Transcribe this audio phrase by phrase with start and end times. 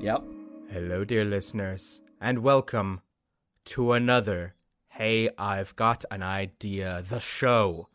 [0.00, 0.22] Yep.
[0.70, 3.00] Hello, dear listeners, and welcome
[3.64, 4.54] to another
[4.90, 7.88] Hey, I've Got an Idea, the show.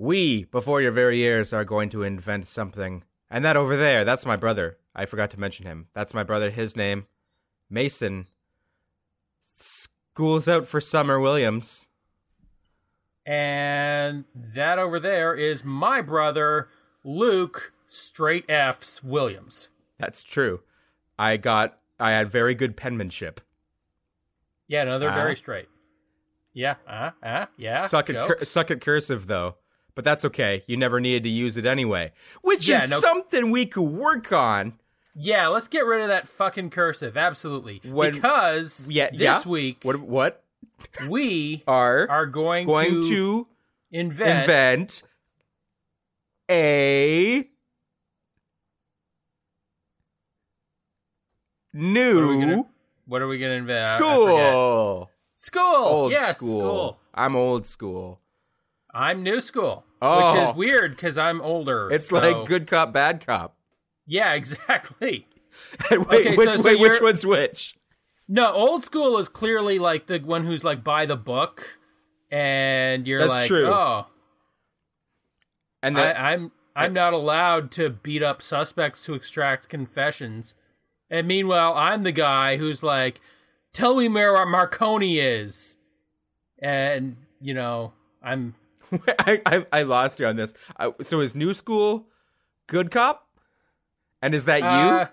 [0.00, 3.04] We, before your very ears, are going to invent something.
[3.30, 4.78] And that over there, that's my brother.
[4.94, 5.88] I forgot to mention him.
[5.92, 7.06] That's my brother, his name,
[7.68, 8.26] Mason.
[9.42, 11.86] School's out for summer, Williams.
[13.26, 16.70] And that over there is my brother,
[17.04, 19.68] Luke Straight F's Williams.
[19.98, 20.62] That's true.
[21.18, 23.42] I got, I had very good penmanship.
[24.66, 25.18] Yeah, no, they're Uh-huh.
[25.18, 25.68] very straight.
[26.54, 27.86] Yeah, uh, uh, yeah.
[27.86, 29.56] suck at cur- suck at cursive though,
[30.00, 30.62] but that's okay.
[30.66, 34.32] You never needed to use it anyway, which Yeah, is no- something we could work
[34.32, 34.78] on.
[35.14, 37.18] Yeah, let's get rid of that fucking cursive.
[37.18, 37.82] Absolutely.
[37.84, 39.42] When- because Yeah, this yeah.
[39.46, 40.42] week What what
[41.06, 43.46] we are are going, going to, to
[43.92, 45.02] invent, invent
[46.50, 47.46] a
[51.72, 52.66] What are we new
[53.06, 53.90] What are we going to invent?
[53.90, 55.10] School?
[55.34, 55.62] School.
[55.84, 56.98] Old yes, school.
[57.12, 58.20] I'm old school.
[58.92, 60.32] I'm new school, Oh.
[60.32, 60.52] which is oh.
[60.52, 61.90] weird because I'm older.
[61.90, 63.56] It's so- like good cop, bad cop.
[64.06, 65.26] Yeah, exactly.
[65.90, 67.76] wait, Okay, which, so- so wait, which one's which?
[68.28, 71.78] No, old school is clearly like the one who's like by the book,
[72.30, 73.66] and you're That's like, true.
[73.66, 74.06] oh,
[75.82, 80.54] And I, that, I'm I'm not allowed to beat up suspects to extract confessions.
[81.10, 83.20] And meanwhile, I'm the guy who's like,
[83.72, 85.76] tell me where Marconi is,
[86.62, 87.92] and you know,
[88.22, 88.54] I'm
[89.18, 90.52] I, I I lost you on this.
[90.78, 92.08] I, so is new school
[92.66, 93.26] good cop?
[94.22, 95.08] And is that Uh, you?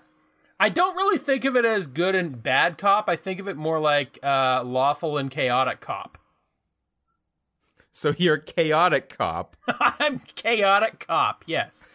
[0.60, 3.08] I don't really think of it as good and bad cop.
[3.08, 6.18] I think of it more like uh, lawful and chaotic cop.
[7.92, 9.56] So you're a chaotic cop.
[9.68, 11.44] I'm chaotic cop.
[11.46, 11.88] Yes.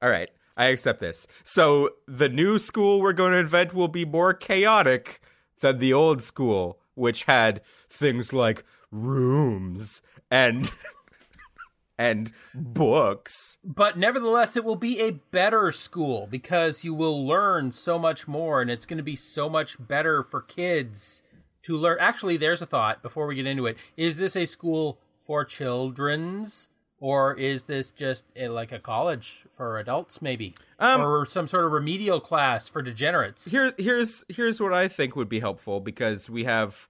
[0.00, 1.26] All right, I accept this.
[1.44, 5.20] So the new school we're going to invent will be more chaotic
[5.60, 10.70] than the old school, which had things like rooms and
[11.98, 13.58] and books.
[13.64, 18.60] But nevertheless, it will be a better school because you will learn so much more
[18.60, 21.22] and it's going to be so much better for kids
[21.62, 21.96] to learn.
[22.00, 23.76] Actually, there's a thought before we get into it.
[23.96, 29.78] Is this a school for children's or is this just a, like a college for
[29.78, 30.54] adults maybe?
[30.78, 33.50] Um, or some sort of remedial class for degenerates?
[33.50, 36.88] Here's here's here's what I think would be helpful because we have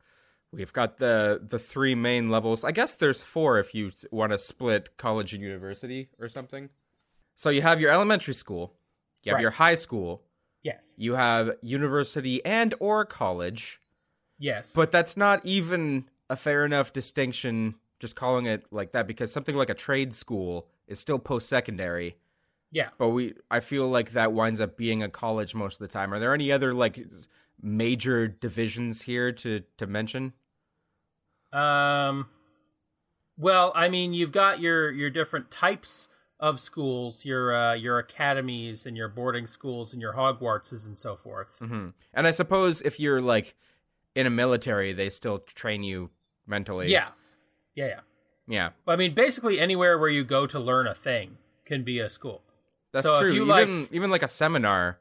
[0.53, 2.65] we've got the the three main levels.
[2.65, 6.69] I guess there's four if you want to split college and university or something.
[7.35, 8.75] So you have your elementary school,
[9.23, 9.43] you have Right.
[9.43, 10.23] your high school,
[10.63, 10.95] yes.
[10.99, 13.81] you have university and or college,
[14.39, 14.75] Yes.
[14.75, 19.55] but that's not even a fair enough distinction just calling it like that because something
[19.57, 22.17] like a trade school is still post secondary
[22.73, 22.89] yeah.
[22.99, 26.13] but we I feel like that winds up being a college most of the time.
[26.13, 26.99] Are there any other like
[27.61, 30.33] major divisions here to to mention?
[31.53, 32.29] Um,
[33.39, 36.09] well, I mean, you've got your your different types
[36.41, 41.17] of schools, your uh, your academies and your boarding schools and your Hogwartses and so
[41.17, 41.59] forth.
[41.59, 43.55] hmm And I suppose if you're like
[44.15, 46.11] in a military, they still train you
[46.47, 46.91] mentally.
[46.91, 47.09] Yeah,
[47.75, 48.01] yeah, yeah.
[48.47, 52.09] yeah, I mean, basically anywhere where you go to learn a thing can be a
[52.09, 52.43] school.
[52.93, 53.33] that's So true.
[53.33, 54.99] even like- even like a seminar.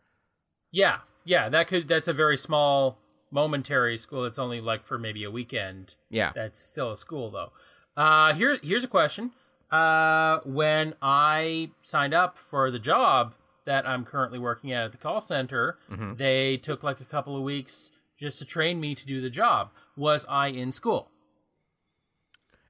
[0.71, 1.49] Yeah, yeah.
[1.49, 2.97] That could that's a very small
[3.31, 4.23] momentary school.
[4.23, 5.95] That's only like for maybe a weekend.
[6.09, 7.51] Yeah, That's still a school though.
[7.95, 9.31] Uh here here's a question.
[9.71, 13.33] Uh when I signed up for the job
[13.65, 16.15] that I'm currently working at at the call center, Mm-hmm.
[16.15, 19.71] they took like a couple of weeks just to train me to do the job.
[19.95, 21.09] Was I in school?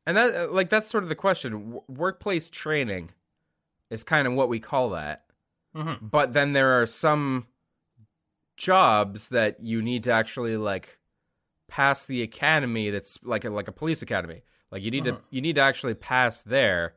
[0.05, 1.51] and that uh, like that's sort of the question.
[1.53, 3.11] W- workplace training
[3.89, 5.23] is kind of what we call that.
[5.75, 6.09] Mhm.
[6.11, 7.47] But then there are some
[8.61, 10.99] jobs that you need to actually like
[11.67, 14.43] pass the academy that's like a, like a police academy.
[14.69, 15.17] Like you need Mhm.
[15.17, 16.93] to you need to actually pass there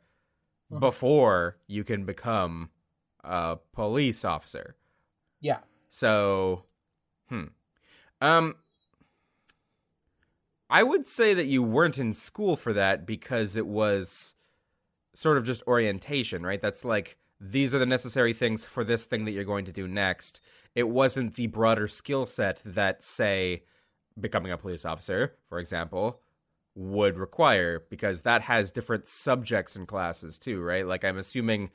[0.71, 0.81] Mhm.
[0.81, 2.71] before you can become
[3.23, 4.77] a police officer.
[5.41, 5.61] Yeah.
[5.89, 6.65] So,
[7.29, 7.47] hmm.
[8.21, 8.57] Um
[10.69, 14.35] I would say that you weren't in school for that because it was
[15.15, 16.61] sort of just orientation, right?
[16.61, 19.87] That's like these are the necessary things for this thing that you're going to do
[19.89, 20.41] next.
[20.75, 23.63] It wasn't the broader skill set that say
[24.19, 26.21] becoming a police officer, for example,
[26.75, 30.87] would require because that has different subjects and classes too, right?
[30.87, 31.71] Like I'm assuming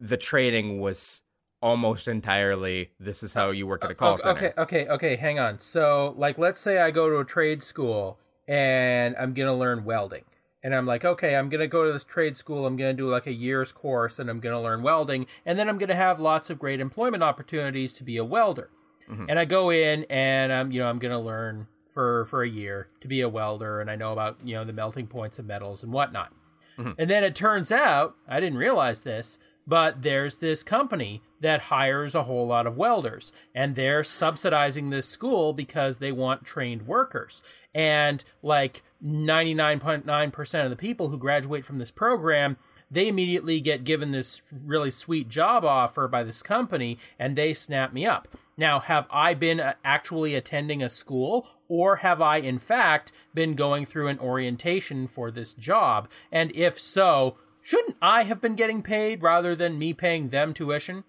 [0.00, 1.22] the training was
[1.60, 4.36] almost entirely this is how you work at a uh, call okay, center.
[4.36, 5.58] Okay, okay, okay, hang on.
[5.60, 9.84] So, like, let's say I go to a trade school and I'm going to learn
[9.84, 10.24] welding.
[10.62, 12.66] And I'm like, okay, I'm going to go to this trade school.
[12.66, 15.26] I'm going to do like a year's course and I'm going to learn welding.
[15.46, 18.70] And then I'm going to have lots of great employment opportunities to be a welder.
[19.08, 19.26] Mm-hmm.
[19.28, 22.48] And I go in and I'm, you know, I'm going to learn for, for a
[22.48, 23.80] year to be a welder.
[23.80, 26.32] And I know about, you know, the melting points of metals and whatnot.
[26.78, 26.92] Mm-hmm.
[26.98, 32.14] And then it turns out, I didn't realize this, but there's this company that hires
[32.14, 37.42] a whole lot of welders and they're subsidizing this school because they want trained workers.
[37.74, 42.56] And like 99.9% of the people who graduate from this program
[42.90, 47.92] they immediately get given this really sweet job offer by this company and they snap
[47.92, 48.28] me up.
[48.56, 53.54] Now, have I been uh, actually attending a school or have I, in fact, been
[53.54, 56.08] going through an orientation for this job?
[56.32, 61.04] And if so, shouldn't I have been getting paid rather than me paying them tuition?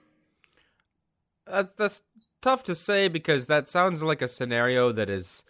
[1.50, 2.02] That's
[2.42, 5.44] tough to say because that sounds like a scenario that is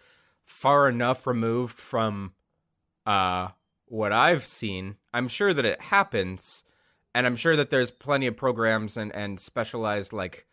[0.45, 2.33] far enough removed from
[3.05, 3.49] uh,
[3.85, 4.97] what I've seen.
[5.13, 6.63] I'm sure that it happens,
[7.13, 10.45] and I'm sure that there's plenty of programs and, and specialized, like,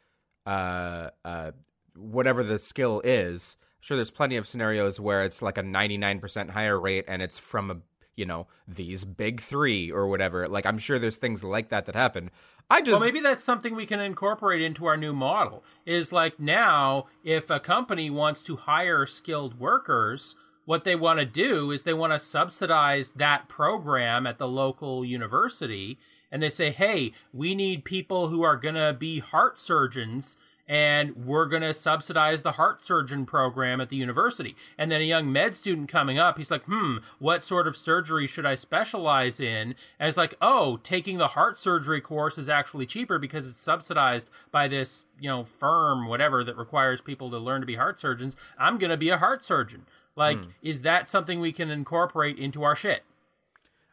[0.45, 1.53] uh, uh,
[1.97, 3.57] whatever the skill is.
[3.61, 7.39] I'm sure there's plenty of scenarios where it's like a 99% hire rate and it's
[7.39, 7.77] from a
[8.17, 11.95] you know these big three or whatever like i'm sure there's things like that that
[11.95, 12.31] happen
[12.71, 15.63] i just Well, maybe that's something we can incorporate into our new model.
[15.85, 20.35] Is like now, if a company wants to hire skilled workers,
[20.65, 25.05] what they want to do is they want to subsidize that program at the local
[25.05, 25.99] university.
[26.31, 30.37] And they say, hey, we need people who are going to be heart surgeons
[30.69, 34.57] and we're going to subsidize the heart surgeon program at the university.
[34.77, 38.27] And then a young med student coming up, he's like, hmm, what sort of surgery
[38.27, 39.75] should I specialize in?
[39.99, 44.29] And it's like, oh, taking the heart surgery course is actually cheaper because it's subsidized
[44.51, 48.37] by this, you know, firm, whatever, that requires people to learn to be heart surgeons.
[48.59, 49.87] I'm going to be a heart surgeon.
[50.17, 53.03] Like, is that something we can incorporate into our shit?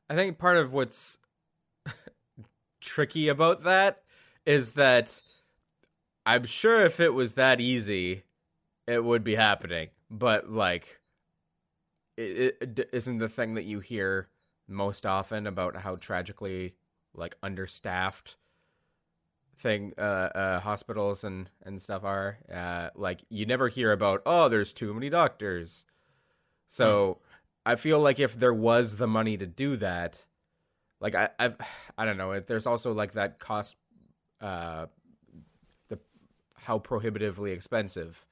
[0.10, 1.18] I think part of what's
[2.82, 4.04] tricky about that
[4.46, 5.22] is that
[6.26, 8.24] I'm sure if it was that easy,
[8.88, 9.90] it would be happening.
[10.10, 11.00] But like,
[12.18, 14.30] it, it isn't the thing that you hear
[14.68, 16.76] most often about how tragically
[17.14, 18.38] like understaffed
[19.58, 24.50] thing uh, uh hospitals and and stuff are uh like you never hear about oh
[24.50, 25.86] there's too many doctors
[26.68, 27.20] so
[27.66, 30.26] i feel like if there was the money to do that
[31.00, 31.56] like i i've
[31.98, 33.76] i don't know there's also like that cost
[34.42, 34.88] uh
[36.64, 38.26] how prohibitively expensive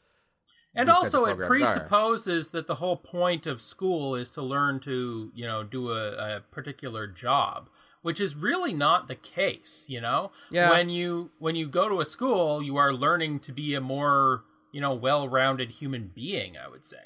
[0.73, 1.79] And these kinds of also, it programs are.
[1.79, 6.37] presupposes that the whole point of school is to learn to, you know, do a,
[6.37, 7.69] a particular job,
[8.01, 9.85] which is really not the case.
[9.89, 10.69] You know, Yeah.
[10.71, 14.43] when you when you go to a school, you are learning to be a more,
[14.71, 16.57] you know, well-rounded human being.
[16.57, 16.97] I would say.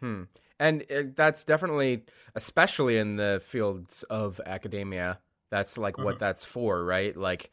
[0.00, 0.24] Hmm.
[0.58, 2.04] And it, that's definitely,
[2.34, 5.18] especially in the fields of academia,
[5.50, 7.16] that's like what that's for, right?
[7.16, 7.50] Like,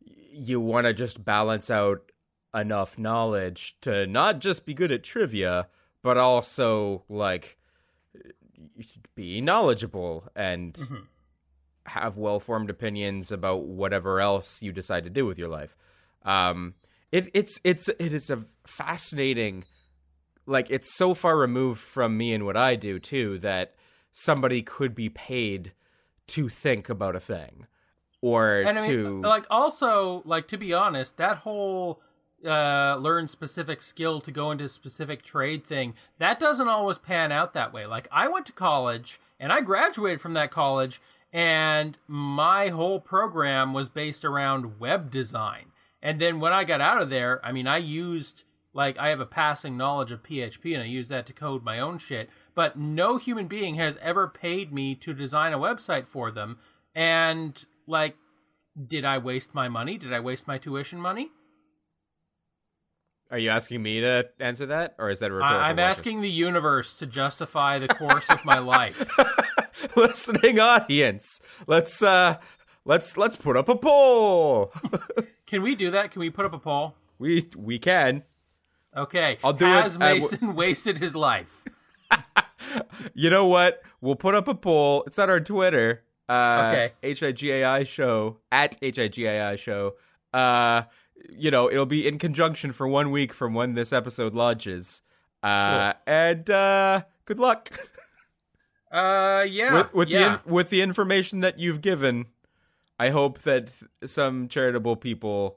[0.00, 2.11] you want to just balance out
[2.54, 5.68] enough knowledge to not just be good at trivia,
[6.02, 7.58] but also like
[9.14, 10.78] be knowledgeable and
[11.86, 15.76] have well-formed opinions about whatever else you decide to do with your life.
[16.24, 16.74] Um,
[17.10, 19.64] it, it's it's it is a fascinating
[20.46, 23.74] like it's so far removed from me and what I do too that
[24.12, 25.72] somebody could be paid
[26.28, 27.66] to think about a thing
[28.22, 32.00] or And I to mean, like, also, like to be honest, that whole
[32.44, 37.32] uh, learn specific skill to go into a specific trade thing that doesn't always pan
[37.32, 37.86] out that way.
[37.86, 41.00] Like, I went to college and I graduated from that college,
[41.32, 45.72] and my whole program was based around web design.
[46.02, 48.44] And then when I got out of there, I mean, I used
[48.74, 51.78] like I have a passing knowledge of PHP and I use that to code my
[51.78, 56.30] own shit, but no human being has ever paid me to design a website for
[56.30, 56.58] them.
[56.94, 58.16] And like
[58.88, 59.98] did I waste my money?
[59.98, 61.30] Did I waste my tuition money?
[63.32, 65.90] Are you asking me to answer that or is that a rhetorical I- I'm question?
[65.90, 69.10] asking the universe to justify the course of my life.
[69.96, 71.40] listening audience.
[71.66, 72.36] Let's uh
[72.84, 74.72] let's let's put up a poll.
[75.46, 76.10] Can we do that?
[76.12, 76.94] Can we put up a poll?
[77.18, 78.22] we we can.
[78.96, 79.38] Okay.
[79.42, 81.64] I'll do it Has w- Mason wasted his life?
[83.14, 83.82] You know what?
[84.00, 85.04] We'll put up a poll.
[85.06, 86.02] It's on our Twitter.
[86.28, 86.92] Uh, Okay.
[87.02, 89.94] HIGAI show at HIGAI show.
[90.32, 90.82] Uh,
[91.30, 95.02] you know, it'll be in conjunction for one week from when this episode launches.
[95.42, 97.70] Uh, and uh, good luck.
[98.92, 99.72] Uh, yeah.
[99.72, 100.18] with, with yeah.
[100.18, 102.26] the in, with the information that you've given,
[102.98, 103.72] I hope that
[104.04, 105.56] some charitable people,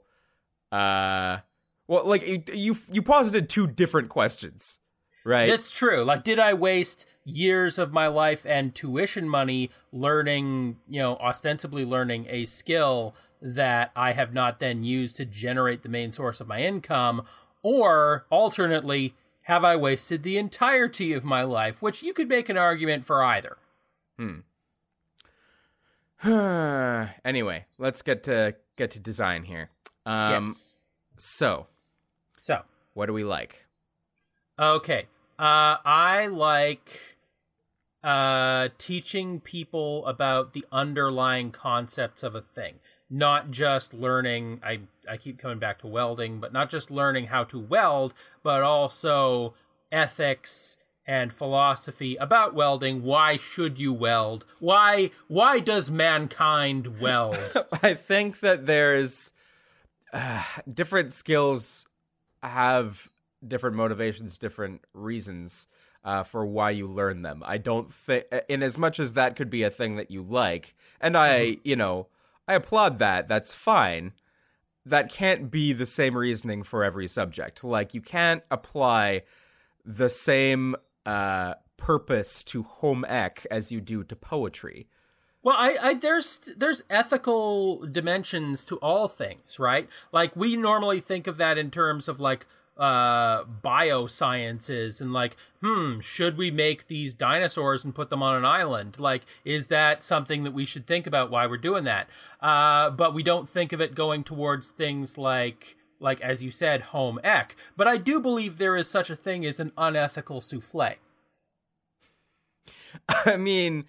[0.72, 1.40] uh,
[1.86, 4.78] well, like you you, you posited two different questions,
[5.22, 5.50] right?
[5.50, 6.02] It's true.
[6.02, 11.84] Like, did I waste years of my life and tuition money learning, you know, ostensibly
[11.84, 16.48] learning a skill that I have not then used to generate the main source of
[16.48, 17.22] my income?
[17.62, 21.82] Or alternately, have I wasted the entirety of my life?
[21.82, 23.56] Which you could make an argument for either.
[24.18, 24.40] Hmm.
[27.24, 29.70] anyway, let's get to get to design here.
[30.04, 30.64] Um, yes.
[31.16, 31.66] so
[32.40, 32.62] So,
[32.94, 33.66] what do we like?
[34.58, 35.06] Okay.
[35.38, 37.16] Uh, I like
[38.02, 42.76] uh, teaching people about the underlying concepts of a thing,
[43.08, 44.60] not just learning.
[44.64, 48.62] I I keep coming back to welding, but not just learning how to weld, but
[48.62, 49.54] also
[49.92, 53.02] ethics and philosophy about welding.
[53.02, 54.44] Why should you weld?
[54.58, 57.38] Why why does mankind weld?
[57.82, 59.32] I think that there's
[60.12, 61.86] uh, different skills
[62.42, 63.10] have
[63.46, 65.68] different motivations, different reasons
[66.04, 67.42] uh, for why you learn them.
[67.44, 70.74] I don't think, in as much as that could be a thing that you like,
[71.00, 72.06] and I, you know,
[72.48, 73.28] I applaud that.
[73.28, 74.12] That's fine.
[74.84, 77.64] That can't be the same reasoning for every subject.
[77.64, 79.22] Like you can't apply
[79.84, 84.88] the same uh, purpose to home ec as you do to poetry.
[85.42, 89.88] Well, I, I there's there's ethical dimensions to all things, right?
[90.12, 96.00] Like we normally think of that in terms of like uh biosciences and like hmm
[96.00, 98.98] should we make these dinosaurs and put them on an island?
[98.98, 102.08] Like is that something that we should think about why we're doing that?
[102.40, 106.82] Uh but we don't think of it going towards things like like as you said
[106.82, 107.56] home ec.
[107.76, 110.94] But i do believe there is such a thing as an unethical souffle.
[113.08, 113.84] I mean,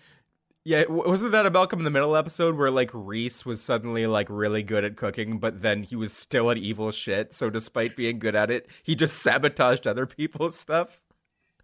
[0.67, 4.27] yeah, wasn't that a Malcolm in the Middle episode where like Reese was suddenly like
[4.29, 7.33] really good at cooking, but then he was still an evil shit.
[7.33, 10.99] So despite being good at it, he just sabotaged other people's stuff.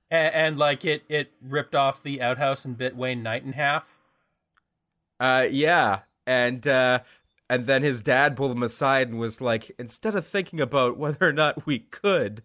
[0.09, 3.99] and, and like it it ripped off the outhouse and bit wayne knight in half
[5.19, 6.99] Uh, yeah, and uh,
[7.49, 11.27] and then his dad pulled him aside and was like, instead of thinking about whether
[11.27, 12.41] or not we could,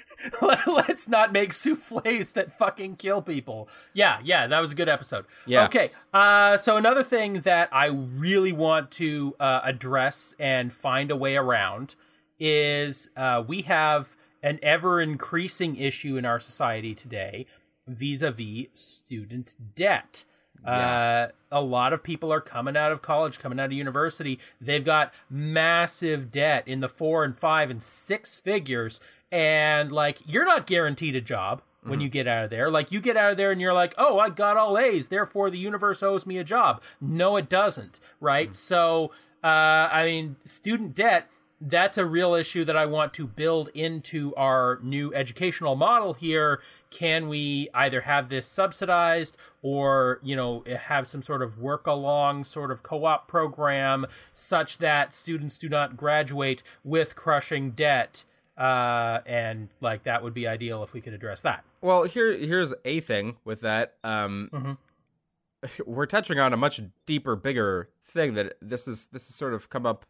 [0.66, 3.68] Let's not make souffles that fucking kill people.
[3.92, 5.26] Yeah, yeah, that was a good episode.
[5.46, 5.64] Yeah.
[5.64, 5.90] Okay.
[6.12, 11.36] Uh, so another thing that I really want to uh, address and find a way
[11.36, 11.94] around
[12.38, 17.46] is uh, we have an ever increasing issue in our society today
[17.86, 20.24] vis-a-vis student debt.
[20.64, 24.38] Uh, a lot of people are coming out of college, coming out of university.
[24.60, 29.00] They've got massive debt in the four and five and six figures.
[29.30, 32.70] And like, you're not guaranteed a job when you get out of there.
[32.70, 35.08] Like, you get out of there and you're like, oh, I got all A's.
[35.08, 36.80] Therefore, the universe owes me a job.
[37.00, 37.98] No, it doesn't.
[38.20, 38.54] Right.
[38.54, 39.10] So,
[39.42, 39.46] uh,
[39.90, 41.28] I mean, student debt
[41.64, 46.60] that's a real issue that I want to build into our new educational model here.
[46.90, 52.44] Can we either have this subsidized or, you know, have some sort of work along
[52.44, 58.24] sort of co op program such that students do not graduate with crushing debt?
[58.58, 61.64] Uh, and like that would be ideal if we could address that.
[61.80, 63.94] well, here here's a thing with that.
[64.04, 64.76] Um, Mhm.
[65.86, 69.68] we're touching on a much deeper, bigger thing that this is this has sort of
[69.70, 70.04] come up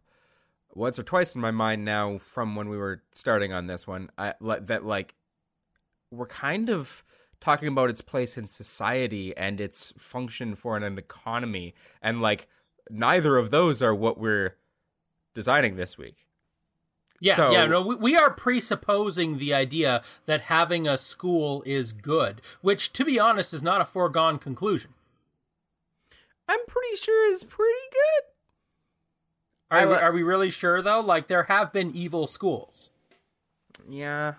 [0.74, 4.10] once or twice in my mind now from when we were starting on this one.
[4.18, 5.14] I that like
[6.10, 7.04] we're kind of
[7.40, 12.48] talking about its place in society and its function for an economy, and like
[12.90, 14.56] neither of those are what we're
[15.34, 16.26] designing this week.
[17.20, 21.92] Yeah, So- yeah, no, we, we are presupposing the idea that having a school is
[21.92, 24.94] good, which, to be honest, is not a foregone conclusion.
[26.48, 28.31] I'm pretty sure is pretty good.
[29.72, 31.00] Are, I we, are we really sure though?
[31.00, 32.90] Like there have been evil schools.
[33.88, 34.34] Yeah.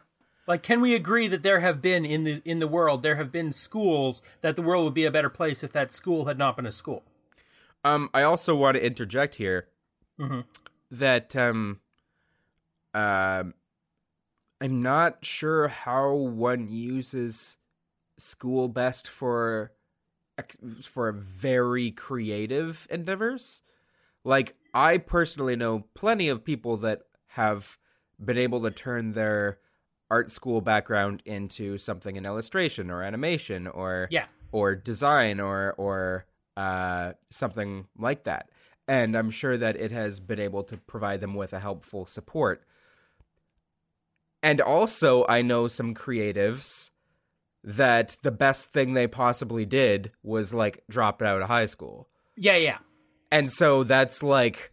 [0.45, 3.31] Like, can we agree that there have been in the in the world there have
[3.31, 6.55] been schools that the world would be a better place if that school had not
[6.55, 7.03] been a school?
[7.83, 9.67] Um, I also want to interject here
[10.19, 10.45] Mhm.
[10.91, 11.79] that um,
[12.93, 13.53] um,
[14.61, 17.57] I'm not sure how one uses
[18.17, 19.71] school best for
[20.83, 23.61] for very creative endeavors.
[24.23, 27.77] Like I personally know plenty of people that have
[28.23, 29.59] been able to turn their
[30.09, 34.25] art school background into something in illustration or animation or Yeah.
[34.51, 36.25] or design or or
[36.55, 38.49] uh, something like that.
[38.87, 42.63] And I'm sure that it has been able to provide them with a helpful support.
[44.41, 46.91] And also, I know some creatives
[47.63, 52.09] that the best thing they possibly did was like drop out of high school.
[52.35, 52.79] Yeah, yeah.
[53.33, 54.71] And so that's like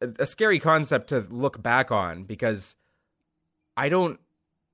[0.00, 2.74] a scary concept to look back on because
[3.76, 4.18] I don't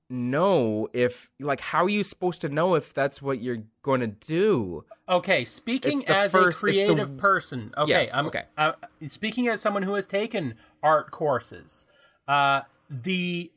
[0.09, 4.07] know if like how are you supposed to know if that's what you're going to
[4.07, 4.85] do?
[5.09, 7.73] Okay, speaking as first- a it's the- creative person.
[7.77, 8.43] Okay, Yes, I'm okay.
[8.57, 8.71] uh,
[9.09, 11.85] speaking as someone who has taken art courses.
[12.25, 13.51] Uh, the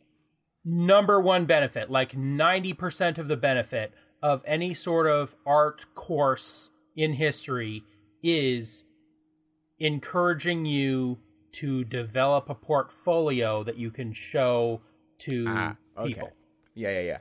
[0.65, 7.13] number one benefit, like 90% of the benefit of any sort of art course in
[7.15, 7.85] history
[8.23, 8.85] is
[9.79, 11.19] encouraging you
[11.53, 14.81] to develop a portfolio that you can show
[15.19, 16.09] to Ah, okay.
[16.15, 16.31] people.
[16.75, 17.19] Yeah, yeah, yeah.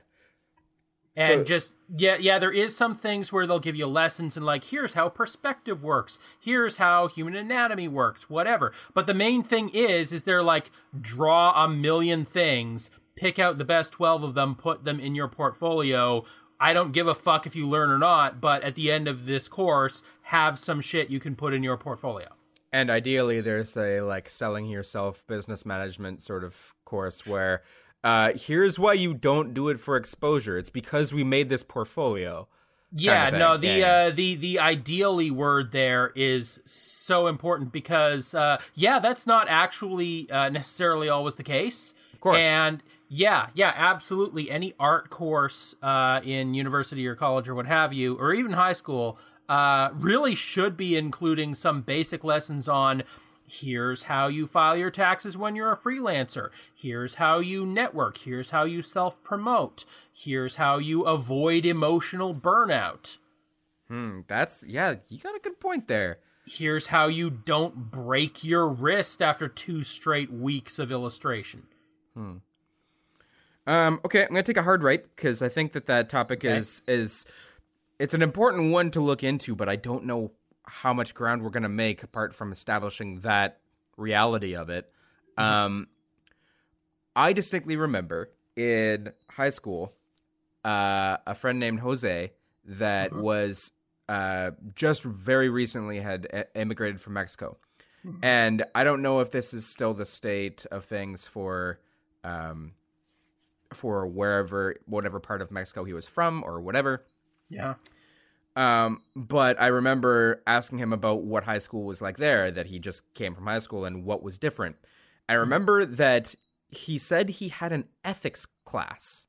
[1.15, 4.46] And So- just yeah, yeah, there is some things where they'll give you lessons and
[4.46, 8.72] like here's how perspective works, here's how human anatomy works, whatever.
[8.94, 13.65] But the main thing is is they're like draw a million things, pick out the
[13.65, 16.24] best 12 of them, put them in your portfolio.
[16.60, 19.25] I don't give a fuck if you learn or not, but at the end of
[19.25, 22.28] this course, have some shit you can put in your portfolio.
[22.72, 27.63] And ideally, there's a like selling yourself business management sort of course where
[28.04, 30.58] uh, here's why you don't do it for exposure.
[30.58, 32.48] It's because we made this portfolio.
[32.92, 33.39] Yeah, thing.
[33.39, 33.92] no, the yeah.
[33.92, 40.30] uh the the ideally word there is so important because uh yeah, that's not actually
[40.32, 41.94] uh, necessarily always the case.
[42.13, 42.38] Of course.
[42.38, 47.92] And yeah, yeah, absolutely any art course uh in university or college or what have
[47.92, 49.18] you or even high school
[49.50, 53.04] uh really should be including some basic lessons on
[53.50, 56.50] Here's how you file your taxes when you're a freelancer.
[56.75, 58.20] Here's how you network.
[58.20, 59.86] Here's how you self promote.
[60.13, 63.18] Here's how you avoid emotional burnout.
[63.88, 64.96] Hmm, that's yeah.
[65.10, 66.20] You got a good point there.
[66.46, 71.63] Here's how you don't break your wrist after two straight weeks of illustration.
[73.70, 76.82] Um, okay, I'm gonna take a hard right because I think that that topic is
[76.88, 77.28] is
[78.00, 80.32] it's an important one to look into, but I don't know
[80.64, 83.60] how much ground we're gonna make apart from establishing that
[83.96, 84.92] reality of it.
[85.38, 85.88] Um,
[87.15, 89.93] I distinctly remember in high school,
[90.65, 92.32] uh, a friend named Jose
[92.65, 93.72] that was
[94.08, 97.58] uh, just very recently had immigrated from Mexico,
[98.24, 101.80] and I don't know if this is still the state of things for.
[102.24, 102.74] Um,
[103.73, 107.05] for wherever whatever part of Mexico he was from or whatever.
[107.49, 107.75] Yeah.
[108.55, 112.79] Um, but I remember asking him about what high school was like there, that he
[112.79, 114.75] just came from high school and what was different.
[115.29, 116.36] I remember that
[116.69, 119.27] he said he had an ethics class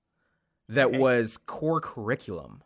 [0.68, 0.98] that Okay.
[0.98, 2.62] was core curriculum.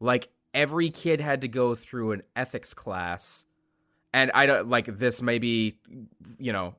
[0.00, 3.44] Like every kid had to go through an ethics class.
[4.12, 5.78] And I don't like this may be,
[6.38, 6.74] you know,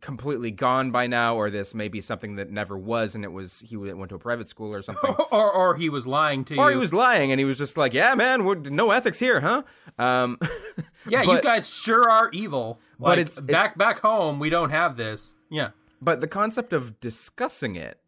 [0.00, 3.60] completely gone by now, or this may be something that never was, and it was
[3.60, 5.14] he went to a private school or something.
[5.30, 6.76] or or he was lying to Or you.
[6.76, 9.62] he was lying, and he was just like, "Yeah, man, we're, no ethics here, huh?"
[9.98, 10.38] Um,
[11.08, 12.80] yeah, you guys sure are evil.
[12.98, 15.36] But Like, it's- it's- back back home we don't have this.
[15.50, 15.70] Yeah.
[16.02, 17.98] but the concept of discussing it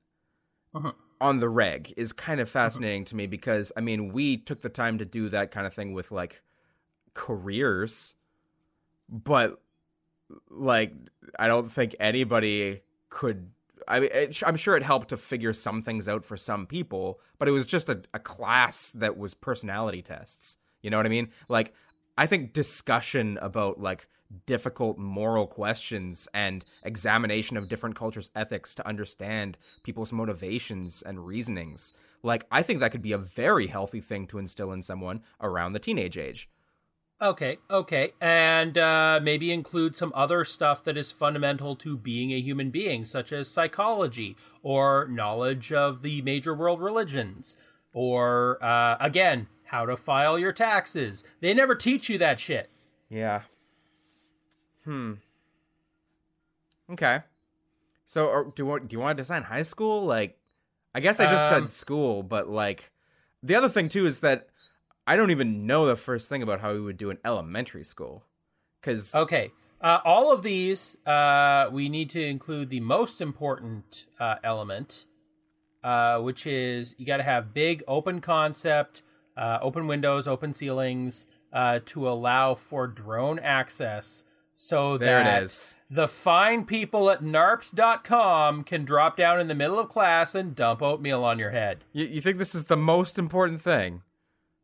[0.74, 0.92] Uh-huh.
[1.20, 4.68] on the reg is kind of fascinating to me because I mean, we took the
[4.68, 6.42] time to do that kind of thing with like
[7.14, 8.14] careers,
[9.08, 9.60] but
[10.50, 10.92] like
[11.38, 13.50] I don't think anybody could.
[13.88, 14.10] I mean,
[14.44, 17.66] I'm sure it helped to figure some things out for some people, but it was
[17.66, 20.56] just a, a class that was personality tests.
[20.82, 21.30] You know what I mean?
[21.48, 21.72] Like,
[22.18, 24.08] I think discussion about like
[24.46, 31.92] difficult moral questions and examination of different cultures' ethics to understand people's motivations and reasonings.
[32.22, 35.72] Like, I think that could be a very healthy thing to instill in someone around
[35.72, 36.48] the teenage age.
[37.20, 38.12] Okay, okay.
[38.20, 43.07] And uh, maybe include some other stuff that is fundamental to being a human being,
[43.07, 47.57] such as psychology or knowledge of the major world religions,
[47.94, 51.24] or, uh, again, how to file your taxes.
[51.40, 52.68] They never teach you that shit.
[53.09, 53.42] Yeah.
[54.85, 55.14] Hmm.
[56.92, 57.20] Okay.
[58.05, 60.05] So, or, do you want, do you want to design high school?
[60.05, 60.38] Like,
[60.94, 62.92] I guess I just Um, said school, but like,
[63.42, 64.48] the other thing too is that
[65.07, 68.25] I don't even know the first thing about how we would do an elementary school,
[68.81, 69.53] because Okay.
[69.81, 75.05] Uh, all of these, uh, we need to include the most important uh, element,
[75.85, 79.03] uh, which is you got to have big open concept,
[79.37, 84.25] uh, open windows, open ceilings uh, to allow for drone access
[84.59, 85.77] so There it that is.
[85.90, 90.81] the fine people at narps.com can drop down in the middle of class and dump
[90.81, 91.85] oatmeal on your head.
[91.92, 94.01] you, you think this is the most important thing?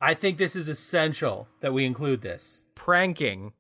[0.03, 2.65] I think this is essential that we include this.
[2.75, 3.53] Pranking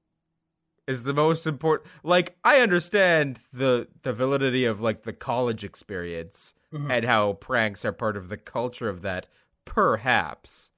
[0.88, 1.88] is the most important.
[2.02, 6.90] Like I understand the the validity of like the college experience mm-hmm.
[6.90, 9.28] and how pranks are part of the culture of that.
[9.64, 10.72] Perhaps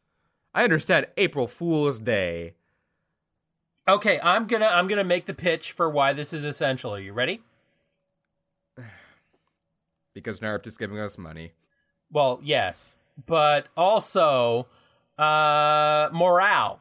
[0.55, 2.53] I understand April Fool's Day.
[3.89, 6.95] Okay, I'm gonna I'm gonna make the pitch for why this is essential.
[6.95, 7.43] Are you ready?
[10.15, 11.55] Because Narup is giving us money.
[12.09, 14.69] Well, yes, but also
[15.19, 16.81] uh, morale,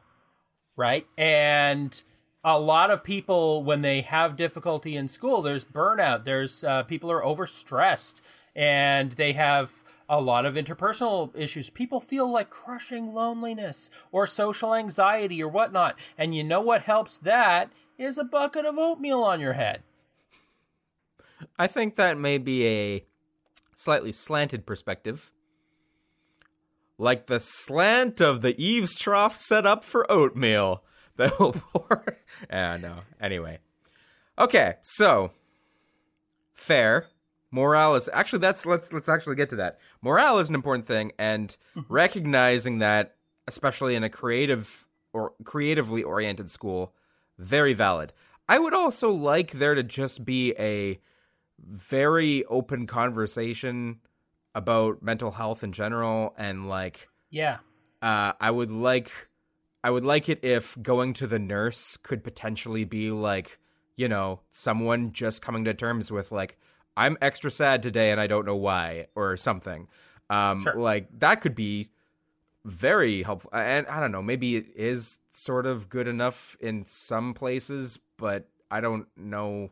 [0.76, 1.06] right?
[1.16, 2.02] And
[2.42, 6.24] a lot of people, when they have difficulty in school, there's burnout.
[6.24, 8.20] There's uh, people are overstressed,
[8.54, 11.70] and they have a lot of interpersonal issues.
[11.70, 15.98] People feel like crushing loneliness or social anxiety or whatnot.
[16.18, 19.82] And you know what helps that is a bucket of oatmeal on your head.
[21.58, 23.04] I think that may be a
[23.76, 25.32] slightly slanted perspective.
[27.04, 30.82] Like the slant of the eaves trough set up for oatmeal.
[31.16, 32.16] That will pour.
[32.50, 33.00] Ah, no.
[33.20, 33.60] Anyway.
[34.36, 35.30] Okay, so
[36.54, 37.06] fair.
[37.52, 39.78] Morale is actually that's let's let's actually get to that.
[40.02, 41.56] Morale is an important thing, and
[41.88, 43.14] recognizing that,
[43.46, 46.94] especially in a creative or creatively oriented school,
[47.38, 48.12] very valid.
[48.48, 50.98] I would also like there to just be a
[51.60, 54.00] very open conversation
[54.54, 57.58] about mental health in general and like Yeah.
[58.02, 59.10] uh I would like
[59.82, 63.58] I would like it if going to the nurse could potentially be like,
[63.96, 66.56] you know, someone just coming to terms with like
[66.96, 69.88] I'm extra sad today and I don't know why or something.
[70.30, 70.74] Um Sure.
[70.76, 71.90] like that could be
[72.64, 77.34] very helpful and I don't know, maybe it is sort of good enough in some
[77.34, 79.70] places, but I don't know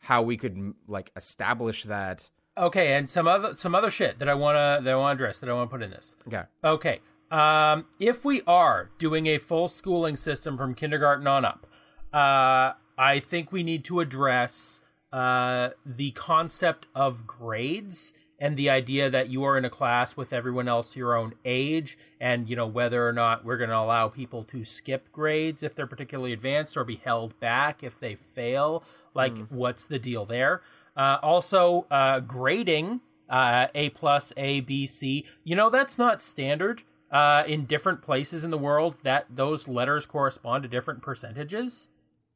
[0.00, 2.30] how we could like establish that.
[2.58, 5.48] Okay, and some other some other shit that I wanna that I wanna address that
[5.48, 6.16] I wanna put in this.
[6.26, 6.42] Okay.
[6.64, 7.00] Okay.
[7.30, 11.66] Um, if we are doing a full schooling system from kindergarten on up,
[12.12, 14.80] uh, I think we need to address
[15.12, 20.32] uh, the concept of grades and the idea that you are in a class with
[20.32, 24.08] everyone else your own age, and you know whether or not we're going to allow
[24.08, 28.84] people to skip grades if they're particularly advanced or be held back if they fail.
[29.12, 30.62] Like, what's the deal there?
[30.98, 35.24] Uh, also, uh, grading uh, A plus, A, B, C.
[35.44, 36.82] You know, that's not standard
[37.12, 38.96] uh, in different places in the world.
[39.04, 41.88] That those letters correspond to different percentages.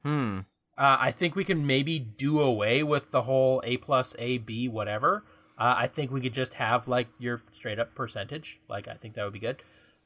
[0.04, 0.40] Hmm.
[0.78, 4.68] Uh, I think we can maybe do away with the whole A plus, A, B,
[4.68, 5.24] whatever.
[5.58, 8.60] Uh, I think we could just have like your straight up percentage.
[8.68, 9.62] Like, I think that would be good.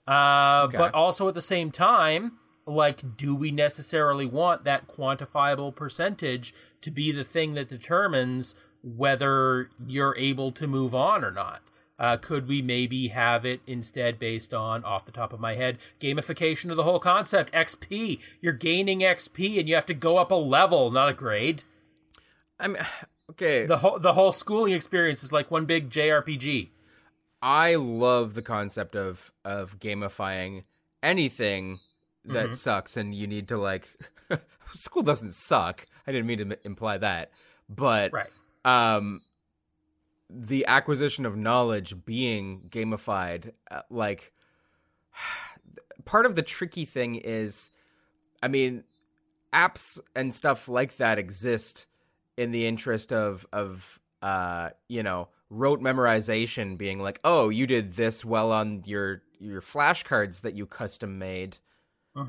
[0.09, 0.79] Uh, Okay.
[0.79, 2.33] But also at the same time,
[2.67, 6.53] like, do we necessarily want that quantifiable percentage
[6.83, 11.63] to be the thing that determines whether you're able to move on or not?
[11.99, 15.79] Uh, could we maybe have it instead based on, off the top of my head,
[15.99, 17.53] gamification of the whole concept?
[17.53, 18.19] XP.
[18.41, 21.63] You're gaining XP and you have to go up a level, not a grade.
[22.61, 22.83] I mean,
[23.31, 23.65] okay.
[23.65, 26.69] The whole the whole schooling experience is like one big JRPG.
[27.41, 30.65] I love the concept of of gamifying
[31.03, 31.81] anything
[32.27, 32.55] that Mm-hmm.
[32.55, 33.89] sucks, and you need to like.
[34.75, 35.87] school doesn't suck.
[36.07, 37.31] I didn't mean to m- imply that,
[37.69, 38.31] but Right.
[38.65, 39.21] um,
[40.29, 44.33] the acquisition of knowledge being gamified, uh, like
[46.05, 47.71] part of the tricky thing is,
[48.43, 48.85] I mean,
[49.53, 51.87] apps and stuff like that exist
[52.37, 57.95] in the interest of of uh you know rote memorization being like oh you did
[57.95, 61.57] this well on your your flashcards that you custom made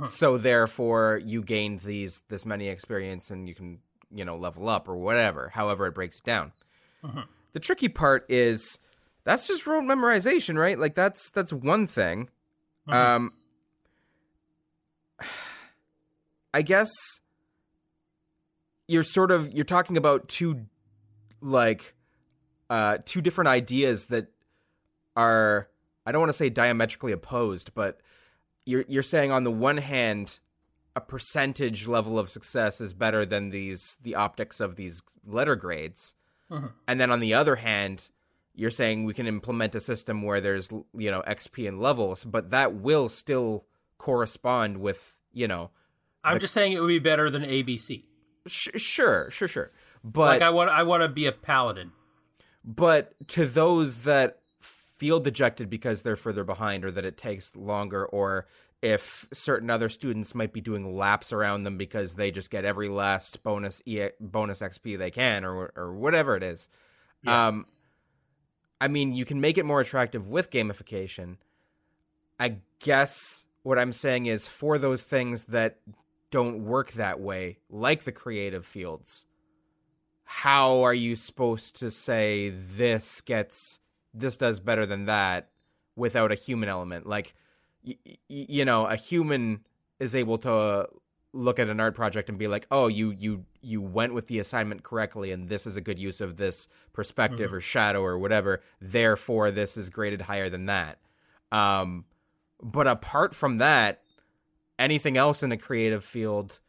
[0.06, 3.80] so therefore you gained these this many experience and you can
[4.14, 6.52] you know level up or whatever however it breaks it down.
[7.54, 8.80] The tricky part is
[9.24, 10.78] that's just rote memorization right?
[10.78, 12.30] Like that's that's one thing.
[12.88, 13.32] Um
[16.54, 16.90] i guess
[18.88, 20.66] you're sort of you're talking about two
[21.42, 21.94] like
[22.70, 24.28] uh two different ideas that
[25.16, 25.68] are
[26.06, 28.00] I don't want to say diametrically opposed, but
[28.68, 30.40] you're you're saying on the one hand
[30.96, 36.14] a percentage level of success is better than these the optics of these letter grades.
[36.52, 36.70] Uh-huh.
[36.88, 38.10] And then on the other hand,
[38.56, 42.50] you're saying we can implement a system where there's you know XP and levels, but
[42.52, 43.66] that will still
[43.98, 45.72] correspond with, you know,
[46.24, 48.04] I'm just saying it would be better than ABC.
[48.48, 49.72] sh- sure, sure, sure.
[50.04, 51.92] But Like I want I want to be a paladin.
[52.64, 54.40] but to those that
[54.98, 58.48] feel dejected because they're further behind or that it takes longer or
[58.82, 62.90] if certain other students might be doing laps around them because they just get every
[62.90, 66.70] last bonus e- bonus XP they can or or whatever it is.
[67.24, 67.48] Yeah.
[67.48, 67.66] Um
[68.80, 71.38] I mean, you can make it more attractive with gamification.
[72.40, 75.80] I guess what I'm saying is for those things that
[76.30, 79.26] don't work that way, like the creative fields.
[80.24, 83.80] How are you supposed to say this gets
[84.20, 85.48] this does better than that
[85.96, 87.06] without a human element?
[87.08, 87.34] Like,
[87.86, 89.66] y- y- you know, a human
[90.00, 90.88] is able to
[91.34, 94.40] look at an art project and be like, "Oh, you you you went with the
[94.40, 98.62] assignment correctly, and this is a good use of this perspective or shadow or whatever.
[98.80, 101.00] Therefore, this is graded higher than that."
[101.52, 102.06] Um,
[102.62, 104.00] but apart from that,
[104.80, 106.60] anything else in a creative field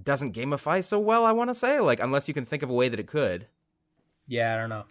[0.00, 1.24] doesn't gamify so well.
[1.24, 3.46] I want to say, like, unless you can think of a way that it could.
[4.26, 4.84] Yeah, I don't know.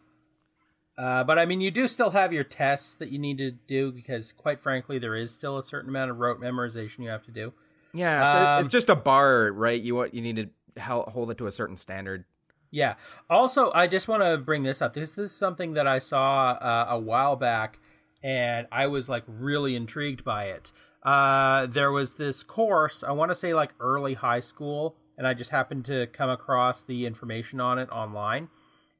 [0.98, 3.92] Uh, but I mean, you do still have your tests that you need to do
[3.92, 7.32] because, quite frankly, there is still a certain amount of rote memorization you have to
[7.32, 7.54] do.
[7.94, 9.82] Yeah, Um, it's just a bar, right?
[9.82, 12.26] You want you need to hold it to a certain standard.
[12.72, 12.96] Yeah.
[13.30, 14.94] Also, I just want to bring this up.
[14.94, 17.80] This, this is something that I saw uh, a while back,
[18.22, 20.72] and I was like really intrigued by it.
[21.04, 25.34] Uh, there was this course, I want to say like early high school, and I
[25.34, 28.50] just happened to come across the information on it online.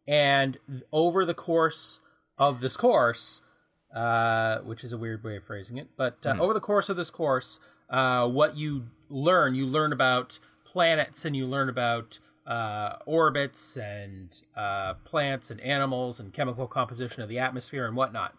[0.08, 0.58] And
[0.92, 2.02] over the course
[2.38, 3.42] of this course,
[3.94, 6.98] uh, which is a weird way of phrasing it, but uh, over the course of
[6.98, 12.98] this course, uh, what you learn, you learn about planets and you learn about uh,
[13.06, 18.36] orbits and uh, plants and animals and chemical composition of the atmosphere and whatnot.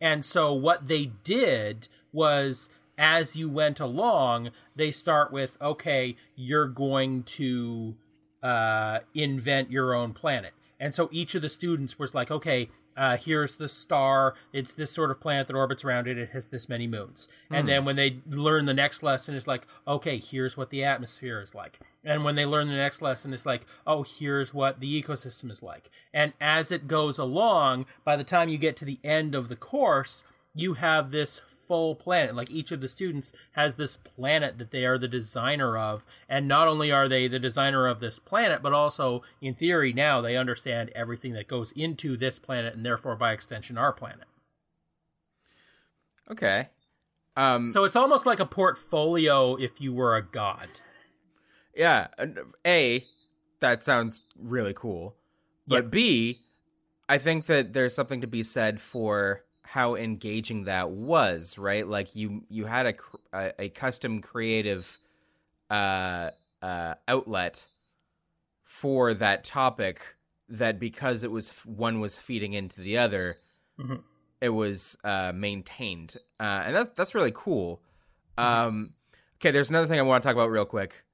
[0.00, 6.68] And so what they did was as you went along, they start with okay, you're
[6.68, 7.96] going to
[8.42, 10.52] uh, invent your own planet.
[10.80, 14.34] And so each of the students was like, okay, uh, here's the star.
[14.52, 16.18] It's this sort of planet that orbits around it.
[16.18, 17.28] It has this many moons.
[17.50, 21.40] And then when they learn the next lesson, it's like, okay, here's what the atmosphere
[21.40, 21.78] is like.
[22.04, 25.62] And when they learn the next lesson, it's like, oh, here's what the ecosystem is
[25.62, 25.90] like.
[26.12, 29.56] And as it goes along, by the time you get to the end of the
[29.56, 31.40] course, you have this
[31.70, 32.34] full planet.
[32.34, 36.04] Like each of the students has this planet that they are the designer of.
[36.28, 40.20] And not only are they the designer of this planet, but also, in theory, now
[40.20, 44.26] they understand everything that goes into this planet and therefore, by extension, our planet.
[46.28, 46.70] Okay.
[47.36, 50.70] Um, So it's almost like a portfolio if you were a god.
[51.72, 52.08] yeah.
[52.66, 53.06] A,
[53.60, 55.14] that sounds really cool.
[55.68, 55.90] But Yep.
[55.92, 56.40] B,
[57.08, 61.86] I think that there's something to be said for how engaging that was, right?
[61.86, 62.94] Like you you had a
[63.32, 64.98] a, a custom creative
[65.70, 66.30] uh
[66.62, 67.64] uh outlet
[68.64, 70.16] for that topic
[70.48, 73.36] that because it was one was feeding into the other,
[73.78, 74.02] Mhm.
[74.40, 76.16] it was uh maintained.
[76.38, 77.80] Uh and that's that's really cool.
[78.36, 78.94] Um
[79.36, 81.04] okay, there's another thing I want to talk about real quick.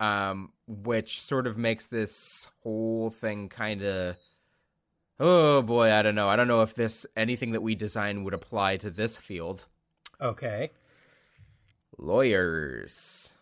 [0.00, 4.16] Um which sort of makes this whole thing kind of
[5.20, 6.28] Oh boy, I don't know.
[6.28, 9.66] I don't know if this anything that we design would apply to this field.
[10.20, 10.70] Okay.
[11.96, 13.34] Lawyers.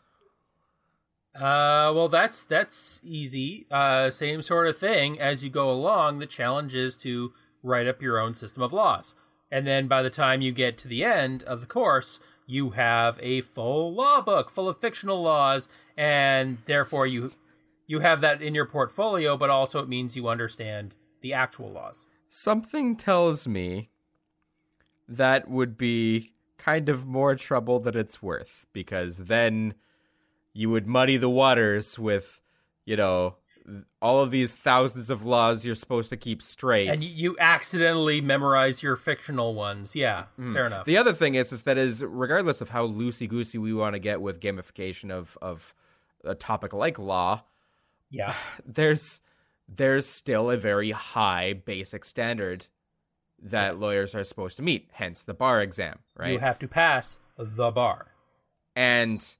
[1.34, 3.66] Uh, well, that's that's easy.
[3.70, 6.18] Uh, same sort of thing as you go along.
[6.18, 7.32] The challenge is to
[7.62, 9.16] write up your own system of laws,
[9.50, 13.18] and then by the time you get to the end of the course, you have
[13.22, 17.30] a full law book full of fictional laws, and therefore you
[17.86, 19.34] you have that in your portfolio.
[19.38, 22.06] But also, it means you understand the actual laws.
[22.28, 23.90] Something tells me
[25.08, 29.74] that would be kind of more trouble than it's worth because then
[30.52, 32.40] you would muddy the waters with,
[32.84, 33.36] you know,
[34.00, 36.88] all of these thousands of laws you're supposed to keep straight.
[36.88, 39.94] And you, accidentally memorize your fictional ones.
[39.94, 40.52] Yeah, hmm.
[40.52, 40.84] fair enough.
[40.84, 43.98] The other thing is, is that is regardless of how loosey goosey we want to
[43.98, 45.74] get with gamification of of
[46.24, 47.42] a topic like law,
[48.10, 48.34] yeah.
[48.66, 49.20] there's
[49.76, 52.66] there's still a very high basic standard
[53.40, 53.80] that Yes.
[53.80, 54.88] lawyers are supposed to meet.
[54.92, 56.32] Hence the bar exam, right?
[56.32, 58.14] You have to pass the bar.
[58.76, 59.36] and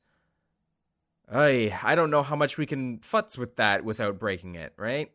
[1.30, 5.10] I I don't know how much we can futz with that without breaking it, right?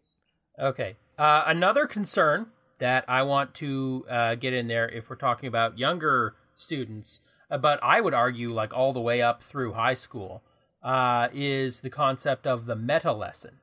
[0.57, 0.95] Okay.
[1.17, 2.47] Uh, another concern
[2.79, 7.57] that I want to uh, get in there, if we're talking about younger students, uh,
[7.57, 10.43] but I would argue like all the way up through high school,
[10.83, 13.59] uh, is the concept of the meta lesson.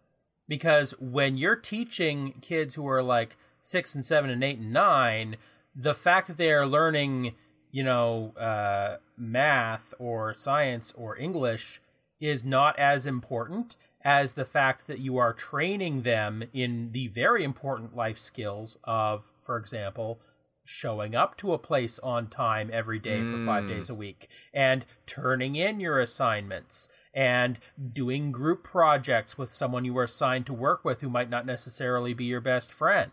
[0.49, 5.37] Because when you're teaching kids who are like six and seven and eight and nine,
[5.75, 7.35] the fact that they are learning,
[7.71, 11.81] you know, uh, math or science or English
[12.21, 17.43] is not as important as the fact that you are training them in the very
[17.43, 20.21] important life skills of, for example,
[20.65, 24.85] showing up to a place on time every day for five days a week and
[25.07, 27.59] turning in your assignments and
[27.93, 32.15] doing group projects with someone you were assigned to work with who might not necessarily
[32.15, 33.13] be your best friend.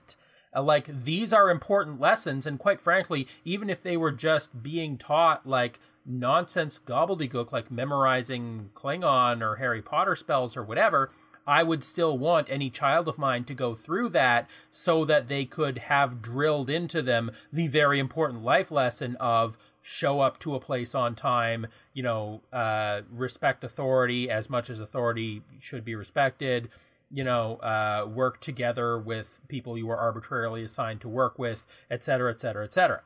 [0.56, 4.98] Uh, like these are important lessons and quite frankly even if they were just being
[4.98, 11.12] taught like nonsense gobbledygook like memorizing Klingon or Harry Potter spells or whatever.
[11.46, 15.46] I would still want any child of mine to go through that so that they
[15.46, 20.60] could have drilled into them the very important life lesson of show up to a
[20.60, 26.70] place on time, you know, uh, respect authority as much as authority should be respected,
[27.10, 32.04] you know, uh, work together with people you are arbitrarily assigned to work with, et
[32.04, 33.02] cetera, et cetera, et cetera.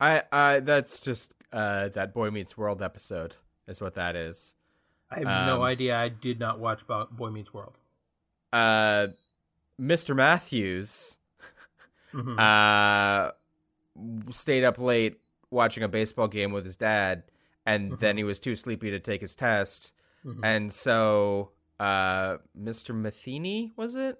[0.00, 4.54] I, I, that's just uh, that Boy Meets World episode is what that is.
[5.10, 5.96] I have no idea.
[5.96, 7.78] I did not watch Bo- Boy Meets World.
[8.52, 9.08] Uh,
[9.80, 10.14] Mr.
[10.14, 11.16] Matthews,
[12.14, 13.30] uh,
[14.30, 17.22] stayed up late watching a baseball game with his dad,
[17.66, 19.92] and then he was too sleepy to take his test,
[20.42, 22.94] and so uh, Mr.
[22.94, 24.18] Matheny was it?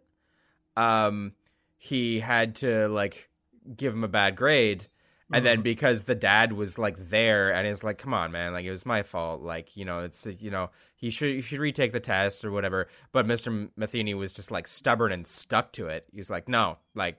[0.77, 1.33] Um,
[1.77, 3.29] he had to like
[3.77, 4.87] give him a bad grade.
[5.31, 5.63] And then mm-hmm.
[5.65, 8.87] because the dad was like there and he's like, come on, man, like it was
[8.87, 9.43] my fault.
[9.43, 12.89] Like, you know, it's, you know, he should, you should retake the test or whatever.
[13.13, 13.69] But Mr.
[13.77, 16.07] Matheny was just like stubborn and stuck to it.
[16.13, 17.19] He was like, no, like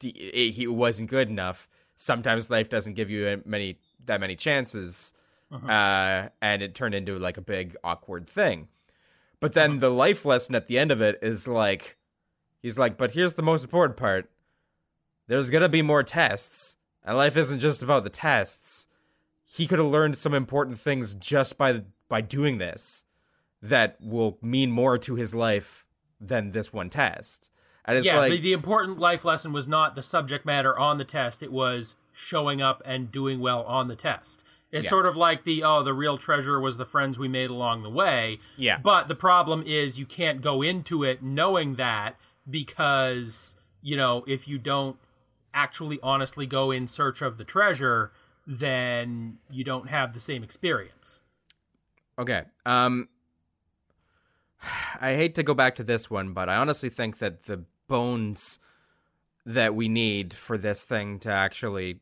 [0.00, 1.70] he, he wasn't good enough.
[1.96, 5.14] Sometimes life doesn't give you many, that many chances.
[5.50, 5.70] Mm-hmm.
[5.70, 8.68] Uh, and it turned into like a big awkward thing.
[9.40, 9.80] But then uh-huh.
[9.80, 11.96] the life lesson at the end of it is like,
[12.60, 14.30] he's like, but here's the most important part.
[15.28, 18.86] There's gonna be more tests, and life isn't just about the tests.
[19.44, 23.04] He could have learned some important things just by by doing this,
[23.62, 25.86] that will mean more to his life
[26.20, 27.50] than this one test.
[27.84, 30.98] And it's yeah, like, the, the important life lesson was not the subject matter on
[30.98, 34.44] the test; it was showing up and doing well on the test.
[34.70, 34.90] It's Yeah.
[34.90, 37.90] sort of like the oh, the real treasure was the friends we made along the
[37.90, 38.38] way.
[38.56, 38.78] Yeah.
[38.78, 42.16] But the problem is you can't go into it knowing that
[42.48, 44.96] because you know if you don't
[45.54, 48.12] actually honestly go in search of the treasure,
[48.46, 51.22] then you don't have the same experience.
[52.18, 52.42] Okay.
[52.66, 53.08] Um
[55.00, 58.58] I hate to go back to this one, but I honestly think that the bones
[59.44, 62.00] that we need for this thing to actually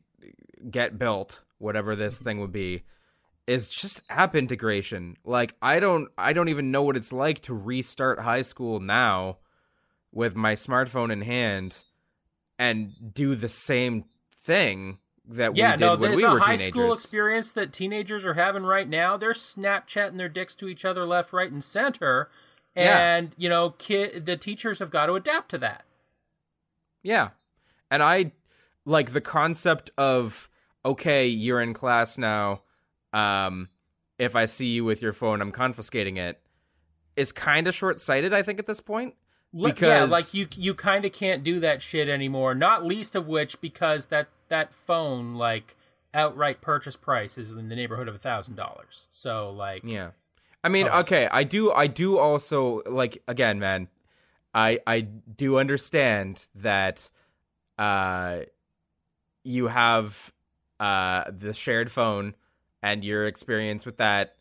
[0.69, 2.83] get built, whatever this thing would be,
[3.47, 5.17] is just app integration.
[5.25, 9.37] Like I don't I don't even know what it's like to restart high school now
[10.11, 11.85] with my smartphone in hand
[12.61, 16.39] and do the same thing that Yeah, we did no, when the, we the were
[16.39, 16.67] high teenagers.
[16.67, 21.03] school experience that teenagers are having right now, they're Snapchatting their dicks to each other
[21.07, 22.29] left, right, and center.
[22.75, 23.15] Yeah.
[23.15, 25.85] And, you know, kid, the teachers have got to adapt to that.
[27.01, 27.29] Yeah.
[27.89, 28.33] And I
[28.85, 30.47] like the concept of
[30.85, 32.61] okay, you're in class now.
[33.11, 33.69] Um
[34.19, 36.39] if I see you with your phone, I'm confiscating it
[37.15, 39.15] is kind of short-sighted I think at this point.
[39.53, 42.55] L- yeah, like you you kind of can't do that shit anymore.
[42.55, 45.75] Not least of which because that that phone like
[46.13, 49.07] outright purchase price is in the neighborhood of a thousand dollars.
[49.11, 50.11] So like, Yeah.
[50.63, 50.99] I mean, Oh.
[50.99, 53.87] okay, I do I do also like again, man.
[54.53, 57.09] I I do understand that
[57.77, 58.41] uh
[59.43, 60.31] you have
[60.79, 62.35] uh the shared phone
[62.81, 64.35] and your experience with that.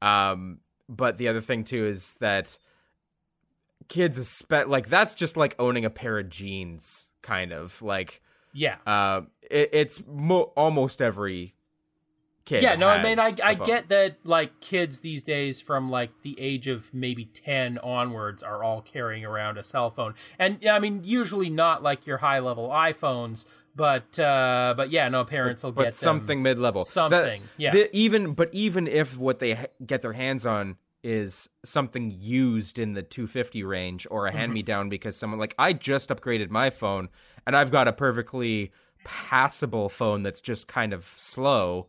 [0.00, 2.58] Um but the other thing too is that
[3.88, 8.20] kids espe- like that's just like owning a pair of jeans kind of like
[8.52, 8.76] yeah.
[8.86, 11.54] uh it, it's mo- almost every
[12.44, 16.10] kid yeah, no, I mean, I, I get that, like, kids these days from, like,
[16.22, 20.14] the age of maybe 10 onwards are all carrying around a cell phone.
[20.38, 25.24] And, yeah, I mean, usually not, like, your high-level iPhones, but, uh, but yeah, no,
[25.24, 27.70] parents will but get something mid-level something, yeah.
[27.70, 32.78] the- even but even if what they ha- get their hands on is something used
[32.78, 34.38] in the 250 range or a Mm-hmm.
[34.38, 37.08] hand me down because someone like I just upgraded my phone
[37.46, 38.72] and I've got a perfectly
[39.04, 41.88] passable phone that's just kind of slow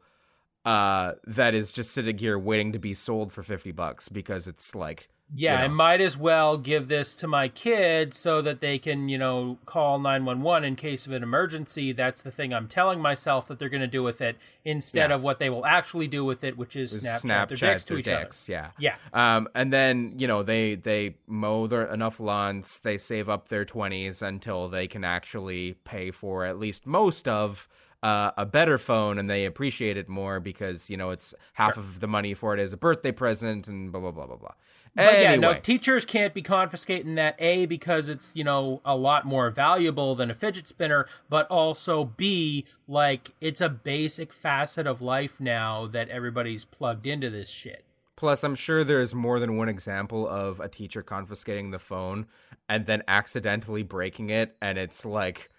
[0.66, 4.74] uh that is just sitting here waiting to be sold for 50 bucks because it's
[4.74, 8.78] like Yeah, you I might as well give this to my kid so that they
[8.78, 11.92] can, you know, call 911 in case of an emergency.
[11.92, 15.16] That's the thing I'm telling myself that they're going to do with it instead Yeah.
[15.16, 17.98] of what they will actually do with it, which is is Snapchat, their dicks to
[17.98, 18.96] each dicks, yeah Yeah.
[19.14, 23.66] um and then you know they they mow their enough lawns they save up their
[23.66, 27.68] 20s until they can actually pay for at least most of
[28.04, 32.02] uh, a better phone and they appreciate it more because you know it's half of
[32.02, 34.54] the money for it as a birthday present and blah blah blah blah blah.
[34.96, 35.38] But yeah, anyway.
[35.38, 40.14] no, teachers can't be confiscating that A because it's, you know, a lot more valuable
[40.14, 45.88] than a fidget spinner, but also B, like, it's a basic facet of life now
[45.88, 47.86] that everybody's plugged into this shit.
[48.16, 52.28] Plus, I'm sure there's more than one example of a teacher confiscating the phone
[52.70, 55.50] and then accidentally breaking it, and it's like,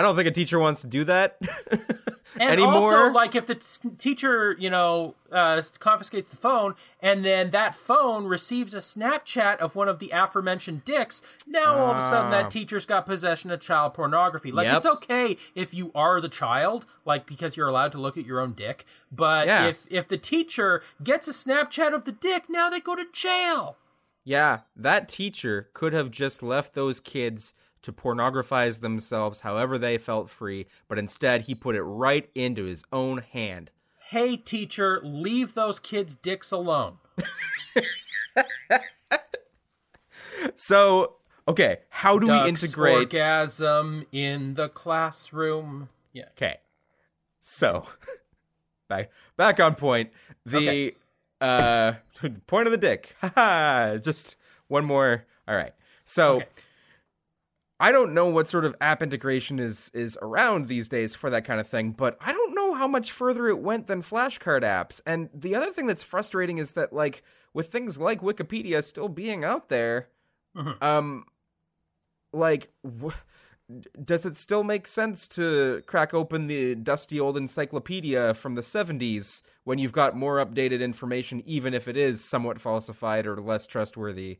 [0.00, 1.36] I don't think a teacher wants to do that
[2.40, 2.74] And anymore.
[2.74, 7.74] also, like, if the t- teacher, you know, uh, confiscates the phone, and then that
[7.74, 12.28] phone receives a Snapchat of one of the aforementioned dicks, now all of a sudden
[12.32, 12.42] Ah.
[12.42, 14.50] that teacher's got possession of child pornography.
[14.52, 14.76] Like, Yep.
[14.78, 18.40] it's okay if you are the child, like, because you're allowed to look at your
[18.40, 18.86] own dick.
[19.12, 19.66] But Yeah.
[19.66, 23.76] if if the teacher gets a Snapchat of the dick, now they go to jail.
[24.24, 30.28] Yeah, that teacher could have just left those kids to pornographize themselves however they felt
[30.30, 33.70] free, but instead he put it right into his own hand.
[34.10, 36.98] Hey, teacher, leave those kids' dicks alone.
[40.54, 41.16] So,
[41.46, 45.90] okay, how do we integrate orgasm in the classroom?
[46.12, 46.26] Yeah.
[46.32, 46.58] Okay.
[47.40, 47.86] So,
[48.88, 50.10] back back on point.
[50.46, 50.96] The Okay.
[51.40, 51.92] uh
[52.46, 53.14] point of the dick.
[54.02, 54.36] Just
[54.68, 55.26] one more.
[55.46, 55.74] All right.
[56.04, 56.46] So, Okay.
[57.80, 61.44] I don't know what sort of app integration is is around these days for that
[61.44, 65.00] kind of thing, but I don't know how much further it went than flashcard apps.
[65.06, 67.22] And the other thing that's frustrating is that like
[67.54, 70.08] with things like Wikipedia still being out there,
[70.56, 70.82] Mhm.
[70.82, 71.24] um
[72.32, 72.70] like
[73.02, 73.14] wh-
[74.04, 79.42] does it still make sense to crack open the dusty old encyclopedia from the 70s
[79.64, 84.38] when you've got more updated information even if it is somewhat falsified or less trustworthy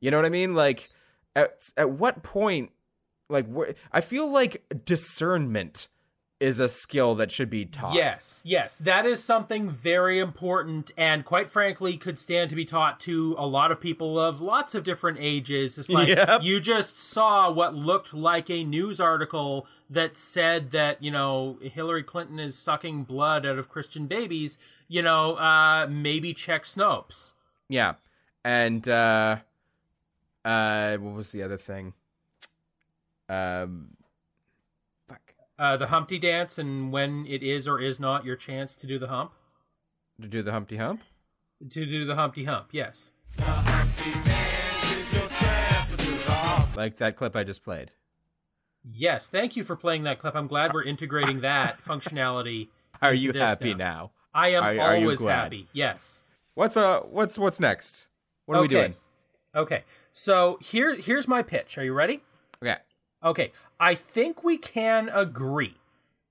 [0.00, 0.88] you know what i mean like
[1.36, 2.70] at at what point
[3.28, 5.88] like wh- i feel like discernment
[6.40, 11.22] is a skill that should be taught Yes, yes, that is something very important, and
[11.22, 14.82] quite frankly, could stand to be taught to a lot of people of lots of
[14.82, 15.76] different ages.
[15.76, 16.40] It's like Yep.
[16.42, 22.02] you just saw what looked like a news article that said that you know Hillary
[22.04, 24.56] Clinton is sucking blood out of Christian babies.
[24.88, 27.34] You know, uh, maybe check Snopes.
[27.68, 27.96] yeah
[28.46, 29.36] and uh
[30.44, 31.92] uh what was the other thing
[33.28, 33.96] um
[35.08, 38.86] fuck Uh, the Humpty Dance, and when it is or is not your chance to
[38.86, 39.32] do the hump,
[40.20, 41.02] to do the humpty hump
[41.70, 42.68] to do the Humpty Hump.
[42.72, 43.12] Yes.
[46.76, 47.92] like that clip i just played
[48.94, 50.34] Yes, thank you for playing that clip.
[50.34, 52.68] I'm glad we're integrating that functionality.
[53.02, 53.76] are you happy now.
[53.76, 55.34] now I am Are- are always glad?
[55.42, 55.68] happy.
[55.74, 56.24] Yes.
[56.54, 58.08] What's uh what's what's next?
[58.46, 58.94] What are we doing?
[59.54, 59.84] Okay.
[60.12, 61.78] So here here's my pitch.
[61.78, 62.22] Are you ready?
[62.62, 62.76] Okay.
[63.24, 63.52] Okay.
[63.78, 65.76] I think we can agree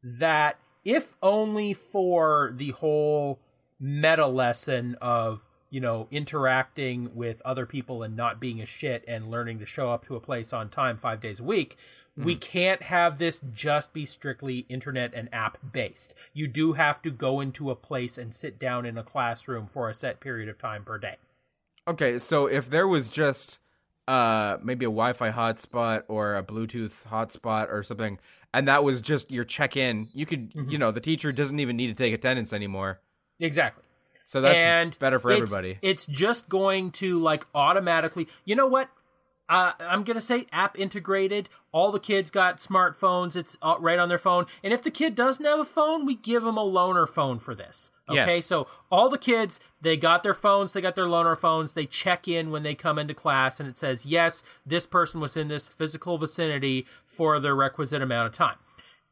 [0.04, 3.40] that if only for the whole
[3.80, 9.30] meta lesson of, you know, interacting with other people and not being a shit and
[9.30, 11.78] learning to show up to a place on time 5 days a week,
[12.16, 12.40] we hmm.
[12.40, 16.16] can't have this just be strictly internet and app based.
[16.34, 19.90] You do have to go into a place and sit down in a classroom for
[19.90, 21.18] a set period of time per day.
[21.90, 23.60] Okay, so if there was just
[24.08, 28.20] uh maybe a Wi-Fi hotspot or a Bluetooth hotspot or something
[28.54, 30.70] and that was just your check-in, you could Mm-hmm.
[30.70, 33.00] you know, the teacher doesn't even need to take attendance anymore.
[33.40, 33.84] Exactly.
[34.26, 35.80] So that's and better for it's- everybody.
[35.82, 38.28] It's just going to like automatically.
[38.46, 38.90] You know what?
[39.50, 41.50] Uh, I'm gonna say app integrated.
[41.72, 43.36] All the kids got smartphones.
[43.36, 44.46] It's uh, right on their phone.
[44.64, 47.56] And if the kid doesn't have a phone, we give them a loaner phone for
[47.56, 47.92] this.
[48.08, 48.46] Okay, Yes.
[48.46, 50.74] so all the kids they got their phones.
[50.74, 51.74] They got their loaner phones.
[51.74, 55.36] They check in when they come into class, and it says yes, this person was
[55.36, 58.58] in this physical vicinity for the requisite amount of time.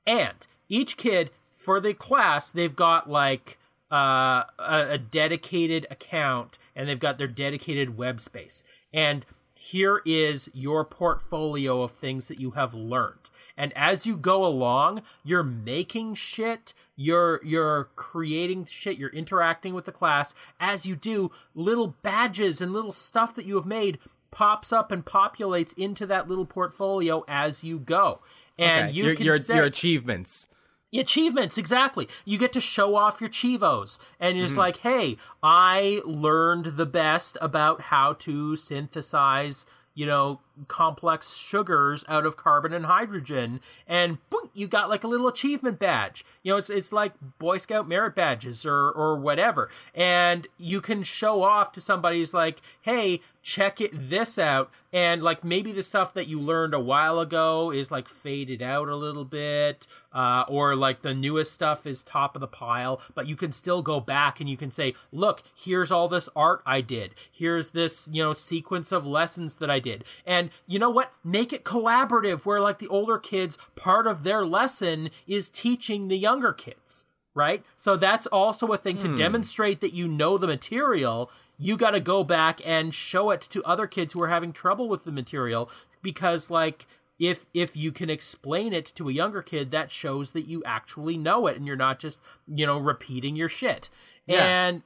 [0.06, 3.58] And each kid for the class, they've got like
[3.92, 8.64] uh, a, a dedicated account and they've got their dedicated web space.
[8.94, 9.26] And
[9.58, 13.30] here is your portfolio of things that you have learned.
[13.58, 19.86] And as you go along, you're making shit, you're you're creating shit, you're interacting with
[19.86, 20.36] the class.
[20.60, 23.98] As you do, little badges and little stuff that you have made
[24.30, 28.20] pops up and populates into that little portfolio as you go.
[28.60, 30.48] And Okay, you your, can your, set your achievements.
[30.94, 32.08] Achievements exactly.
[32.26, 34.00] You get to show off your cheevos.
[34.20, 34.60] And it's Mm-hmm.
[34.60, 42.26] like hey i learned the best about how to synthesize you know complex sugars out
[42.26, 43.60] of carbon and hydrogen.
[43.86, 46.26] And boom, you got like a little achievement badge.
[46.44, 49.70] You know it's it's like boy scout merit badges or or whatever.
[49.94, 54.70] And you can show off to somebody who's like hey check it this out.
[54.92, 58.90] And like maybe the stuff that you learned a while ago is like faded out
[58.90, 63.00] a little bit uh, or like the newest stuff is top of the pile.
[63.16, 66.62] But you can still go back and you can say look here's all this art
[66.66, 67.16] i did.
[67.32, 70.04] Here's this you know sequence of lessons that i did.
[70.26, 71.14] And you know what?
[71.24, 76.18] Make it collaborative where like the older kids part of their lesson is teaching the
[76.18, 77.06] younger kids
[77.38, 77.64] right?
[77.76, 79.16] So that's also a thing to hmm.
[79.16, 81.30] demonstrate that you know the material.
[81.60, 84.90] You got to go back and show it to other kids who are having trouble
[84.90, 85.70] with the material
[86.02, 86.88] because, like,
[87.20, 91.18] if if you can explain it to a younger kid that shows that you actually
[91.18, 93.90] know it and you're not just you know repeating your shit
[94.28, 94.44] Yeah.
[94.46, 94.84] and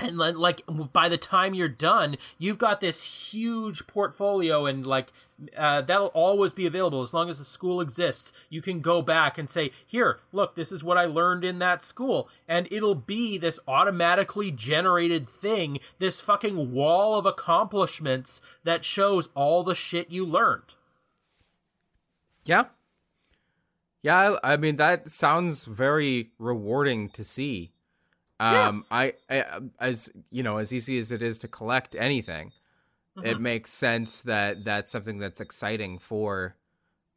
[0.00, 5.12] and then, like by the time you're done you've got this huge portfolio and like
[5.56, 9.38] uh, that'll always be available as long as the school exists you can go back
[9.38, 13.38] and say here look this is what i learned in that school and it'll be
[13.38, 20.24] this automatically generated thing this fucking wall of accomplishments that shows all the shit you
[20.26, 20.74] learned
[22.44, 22.64] Yeah.
[24.02, 27.72] Yeah, I I mean that sounds very rewarding to see.
[28.40, 32.52] Um I, I as you know, as easy as it is to collect anything,
[33.22, 36.56] it makes sense that that's something that's exciting for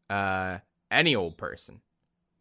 [0.10, 0.60] uh
[0.92, 1.82] any old person.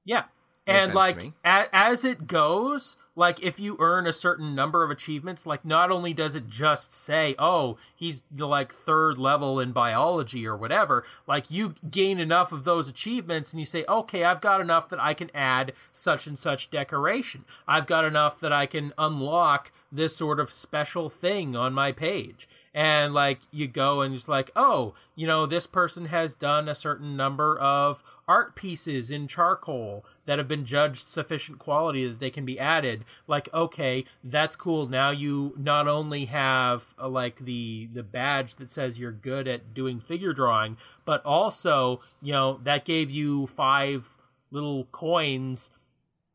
[0.04, 0.24] Yeah.
[0.66, 5.44] And like a- as it goes, like if you earn a certain number of achievements,
[5.44, 10.56] like not only does it just say, "Oh, he's like third level in biology or
[10.56, 14.88] whatever," like you gain enough of those achievements and you say, "Okay, I've got enough
[14.90, 17.44] that I can add such and such decoration.
[17.66, 22.48] I've got enough that I can unlock this sort of special thing on my page."
[22.74, 26.74] And like you go and it's like, "Oh, you know, this person has done a
[26.74, 32.30] certain number of art pieces in charcoal that have been judged sufficient quality that they
[32.30, 37.88] can be added like okay that's cool now you not only have uh, like the
[37.92, 42.84] the badge that says you're good at doing figure drawing but also you know that
[42.86, 44.16] gave you five
[44.52, 45.68] little coins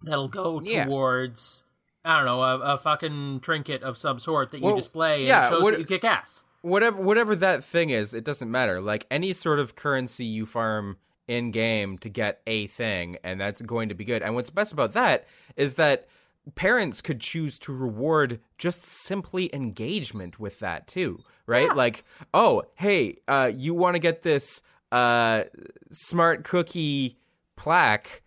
[0.03, 0.85] that'll go Yeah.
[0.85, 1.63] towards
[2.07, 5.27] I don't know a, a fucking trinket of some sort that you Well, display and
[5.27, 6.45] yeah, shows what- that you kick ass.
[6.61, 8.81] Whatever whatever that thing is, it doesn't matter.
[8.81, 10.97] Like any sort of currency you farm
[11.27, 14.21] in game to get a thing and that's going to be good.
[14.23, 16.07] And what's best about that is that
[16.55, 21.73] parents could choose to reward just simply engagement with that too, right?
[21.75, 22.03] Like,
[22.33, 25.43] oh, hey, uh, you want to get this uh,
[25.91, 27.17] smart cookie
[27.57, 28.21] plaque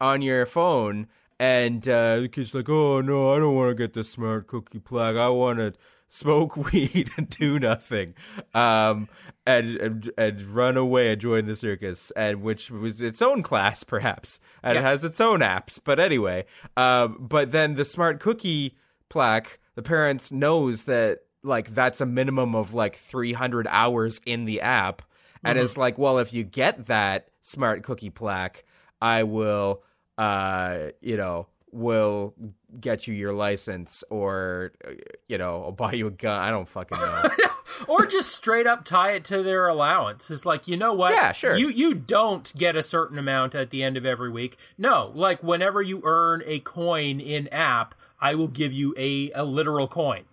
[0.00, 1.08] on your phone,
[1.42, 4.78] and uh, the kid's like, oh no, I don't want to get the smart cookie
[4.78, 5.16] plaque.
[5.16, 5.74] I want to
[6.06, 8.14] smoke weed and do nothing,
[8.54, 9.08] um,
[9.44, 13.82] and, and and run away and join the circus, and which was its own class
[13.82, 15.80] perhaps, and it has its own apps.
[15.82, 16.44] But anyway,
[16.76, 18.76] um, but then the smart cookie
[19.08, 24.60] plaque, the parents knows that like that's a minimum of like 300 hours in the
[24.60, 25.02] app
[25.44, 28.62] and it's like well if you get that smart cookie plaque
[29.00, 29.82] i will
[30.18, 32.34] uh you know will
[32.80, 34.90] get you your license or uh,
[35.28, 37.30] you know i'll buy you a gun i don't fucking know
[37.88, 40.30] or just straight up tie it to their allowance.
[40.30, 41.12] It's like, you know what?
[41.12, 41.56] Yeah, sure.
[41.56, 44.56] You you don't get a certain amount at the end of every week.
[44.78, 49.44] No, like whenever you earn a coin in app, I will give you a, a
[49.44, 50.24] literal coin.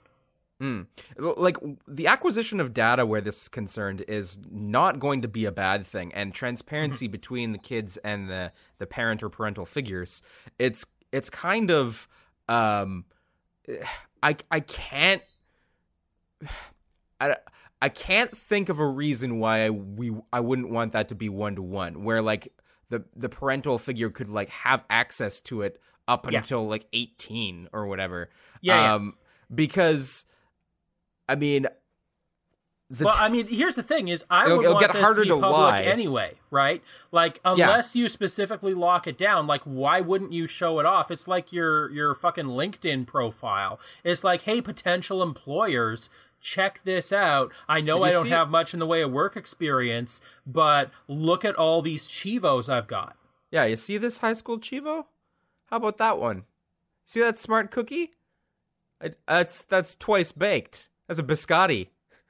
[1.17, 1.55] Like
[1.87, 5.85] the acquisition of data where this is concerned is not going to be a bad
[5.87, 10.21] thing and transparency between the kids and the the parent or parental figures
[10.57, 12.07] it's it's kind of
[12.49, 13.05] um
[14.21, 15.21] i i can't
[17.21, 17.35] i
[17.81, 21.29] i can't think of a reason why I, we i wouldn't want that to be
[21.29, 22.51] one to one where like
[22.89, 26.39] the the parental figure could like have access to it up Yeah.
[26.39, 28.29] until like 18 or whatever
[28.61, 28.93] Yeah, yeah.
[28.95, 29.13] um
[29.53, 30.25] because
[31.29, 31.67] I mean,
[32.91, 35.03] the well, I mean, here's the thing: is I It'll- would it'll want get this
[35.03, 35.81] harder to be public lie.
[35.83, 36.81] anyway, right?
[37.11, 41.11] Like, unless you specifically lock it down, like, why wouldn't you show it off?
[41.11, 43.79] It's like your your fucking LinkedIn profile.
[44.03, 46.09] It's like, hey, potential employers,
[46.41, 47.51] check this out.
[47.67, 51.55] I know I don't have much in the way of work experience, but look at
[51.55, 53.15] all these cheevos I've got.
[53.51, 55.05] yeah, you see this high school cheevo?
[55.69, 56.45] How about that one?
[57.05, 58.13] See that smart cookie?
[58.99, 60.88] I- That's that's twice baked.
[61.09, 61.87] That's a biscotti.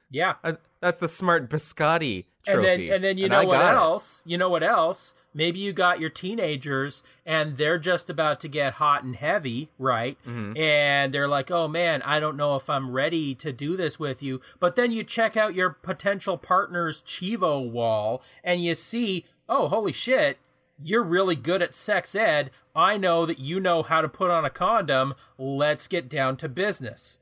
[0.09, 0.35] Yeah.
[0.81, 2.87] That's the smart biscotti And trophy.
[2.87, 3.77] then, and then you And know I what got it.
[3.77, 4.23] else?
[4.25, 5.13] You know what else?
[5.35, 10.17] Maybe you got your teenagers and they're just about to get hot and heavy, right?
[10.25, 10.57] Mm-hmm.
[10.57, 14.23] And they're like, "Oh man, I don't know if I'm ready to do this with
[14.23, 19.67] you." But then you check out your potential partner's Cheevo wall and you see, "Oh,
[19.67, 20.39] holy shit,
[20.81, 22.49] you're really good at sex ed.
[22.75, 25.13] I know that you know how to put on a condom.
[25.37, 27.19] Let's get down to business."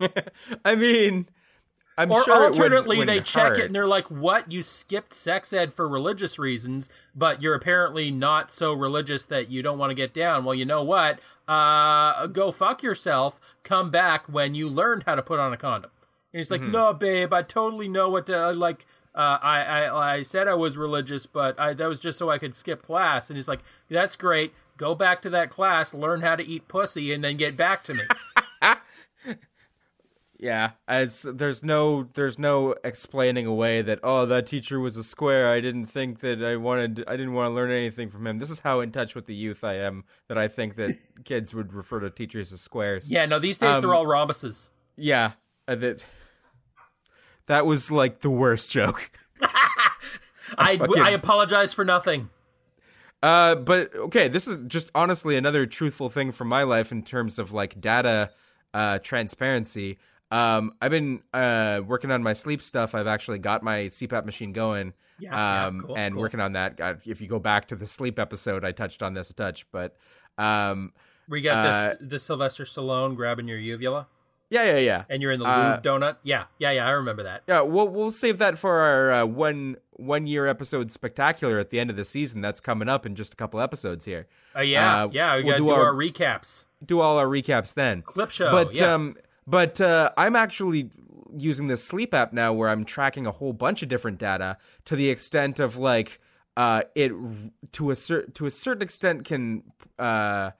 [0.64, 1.28] I mean,
[1.98, 4.50] I'm Or sure it would- alternately, they wouldn't check it and they're like, "What?
[4.50, 9.62] You skipped sex ed for religious reasons, but you're apparently not so religious that you
[9.62, 11.18] don't want to get down." Well, you know what?
[11.46, 13.40] Uh, go fuck yourself.
[13.64, 15.90] Come back when you learned how to put on a condom.
[16.32, 16.64] And he's Mm-hmm.
[16.64, 20.54] like, "No, babe, I totally know what to like." Uh, I, I I said I
[20.54, 23.28] was religious, but I, that was just so I could skip class.
[23.28, 24.54] And he's like, "That's great.
[24.76, 27.94] Go back to that class, learn how to eat pussy, and then get back to
[27.94, 28.02] me."
[30.42, 35.50] Yeah, as there's no there's no explaining away that oh that teacher was a square.
[35.52, 38.38] I didn't think that I wanted I didn't want to learn anything from him.
[38.38, 41.52] This is how in touch with the youth I am that I think that kids
[41.52, 43.10] would refer to teachers as squares.
[43.10, 44.70] Yeah, no, these days Um, they're all rhombuses.
[44.96, 45.32] Yeah,
[45.68, 46.06] uh, that
[47.46, 49.10] that was like the worst joke.
[50.56, 52.30] I, fucking- I apologize for nothing.
[53.22, 57.38] Uh, but okay, this is just honestly another truthful thing from my life in terms
[57.38, 58.30] of like data
[58.72, 59.98] uh, transparency.
[60.30, 62.94] Um, I've been uh, working on my sleep stuff.
[62.94, 64.92] I've actually got my CPAP machine going.
[65.18, 66.22] Yeah, yeah, um, cool, and cool.
[66.22, 66.76] working on that.
[66.76, 69.66] God, if you go back to the sleep episode, I touched on this a touch,
[69.70, 69.96] but
[70.38, 70.92] um,
[71.28, 74.06] We got Uh, this this Sylvester Stallone grabbing your uvula,
[74.48, 75.04] yeah, yeah, yeah.
[75.10, 76.16] and you're in the Uh, lube donut.
[76.22, 76.86] Yeah, yeah, yeah.
[76.86, 77.42] I remember that.
[77.46, 81.78] Yeah, we'll we'll save that for our uh, one one year episode spectacular at the
[81.78, 82.40] end of the season.
[82.40, 84.26] That's coming up in just a couple episodes here.
[84.56, 85.36] Uh, yeah, uh, yeah.
[85.36, 86.64] We to do do our- our recaps.
[86.84, 88.00] Do all our recaps then.
[88.02, 88.50] Clip show.
[88.50, 88.94] but yeah.
[88.94, 89.16] um
[89.50, 90.90] but uh i'm actually
[91.36, 94.96] using this sleep app now where i'm tracking a whole bunch of different data to
[94.96, 96.20] the extent of like
[96.56, 97.12] uh it
[97.72, 99.62] to a cer- to a certain extent can
[99.98, 100.50] uh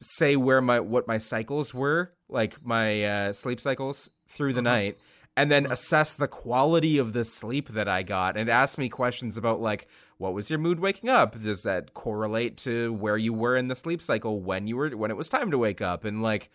[0.00, 4.74] say where my what my cycles were like my uh sleep cycles through the Uh-huh.
[4.76, 4.98] night
[5.36, 9.36] and then assess the quality of the sleep that I got and ask me questions
[9.38, 11.40] about like what was your mood waking up?
[11.42, 15.10] Does that correlate to where you were in the sleep cycle when you were when
[15.10, 16.04] it was time to wake up?
[16.04, 16.50] And like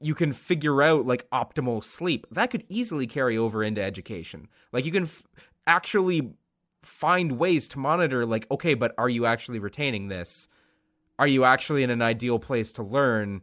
[0.00, 2.26] you can figure out like optimal sleep.
[2.30, 4.48] That could easily carry over into education.
[4.72, 5.24] Like you can f-
[5.66, 6.34] actually
[6.82, 10.48] find ways to monitor like okay but are you actually retaining this?
[11.18, 13.42] Are you actually in an ideal place to learn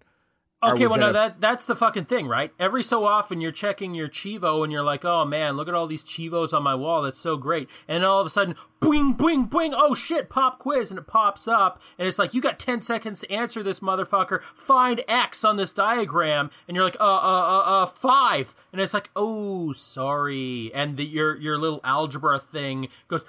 [0.62, 2.52] Okay, we well, no, gonna- that that's the fucking thing, right?
[2.60, 5.88] Every so often, you're checking your Cheevo, and you're like, "Oh man, look at all
[5.88, 7.02] these Cheevos on my wall.
[7.02, 9.74] That's so great!" And all of a sudden, boing, boing, boing.
[9.74, 10.30] Oh shit!
[10.30, 13.64] Pop quiz, and it pops up, and it's like, "You got ten seconds to answer
[13.64, 14.42] this, motherfucker.
[14.42, 18.54] Find X on this diagram." And you're like, "Uh, uh, uh, uh, five.
[18.74, 23.24] And it's like, "Oh, sorry." And the, your your little algebra thing goes,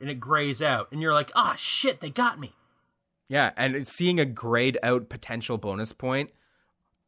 [0.00, 2.00] and it grays out, and you're like, "Ah, shit!
[2.00, 2.52] They got me."
[3.28, 6.30] Yeah, and it's seeing a grayed out potential bonus point,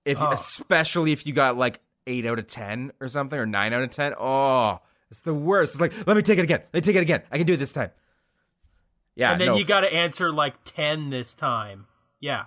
[0.04, 0.30] if Oh.
[0.30, 3.90] especially if you got like eight out of ten or something, or nine out of
[3.90, 4.14] ten.
[4.18, 4.80] Oh,
[5.10, 5.74] it's the worst.
[5.74, 6.60] It's like let me take it again.
[6.72, 7.22] Let me take it again.
[7.30, 7.90] I can do it this time.
[9.14, 11.86] Yeah, And then no, you got to answer like ten this time.
[12.18, 12.44] Yeah.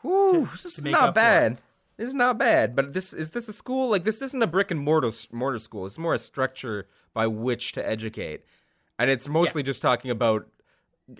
[0.00, 1.60] Whew, this is not bad.
[1.98, 2.74] This is not bad.
[2.74, 5.84] But this is this a school like this isn't a brick and mortar mortar school.
[5.86, 8.44] It's more a structure by which to educate,
[8.98, 10.46] and it's mostly just talking about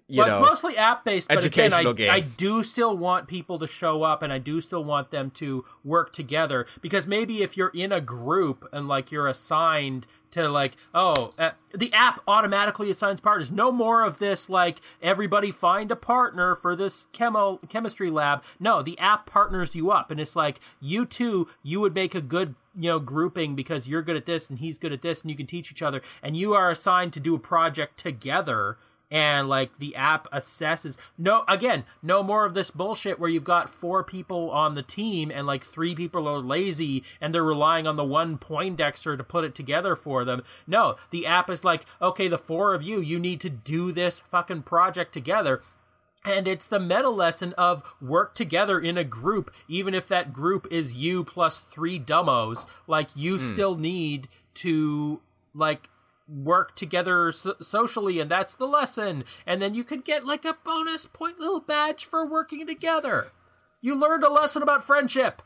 [0.09, 3.29] you well, know it's mostly app based, but again, I, educational I do still want
[3.29, 7.43] people to show up, and I do still want them to work together because maybe
[7.43, 12.21] if you're in a group and like you're assigned to like oh uh, the app
[12.27, 13.53] automatically assigns partners.
[13.53, 18.43] No more of this like everybody find a partner for this chemo chemistry lab.
[18.59, 22.21] No, the app partners you up, and it's like you two you would make a
[22.21, 25.31] good you know grouping because you're good at this and he's good at this, and
[25.31, 28.79] you can teach each other, and you are assigned to do a project together
[29.11, 33.71] and like the app assesses no again no more of this bullshit where you've got
[33.71, 37.97] four people on the team and like three people are lazy and they're relying on
[37.97, 42.29] the one poindexter to put it together for them no the app is like okay
[42.29, 45.63] the four of you you need to do this fucking project together
[46.25, 50.67] and it's the meta lesson of work together in a group, even if that group
[50.73, 52.67] is you plus three dumbos.
[52.89, 53.45] Like you hmm.
[53.45, 55.21] still need to
[55.55, 55.89] like
[56.29, 59.25] work together so- socially, and that's the lesson.
[59.47, 63.29] And then you could get like a bonus point little badge for working together.
[63.81, 65.43] You learned a lesson about friendship.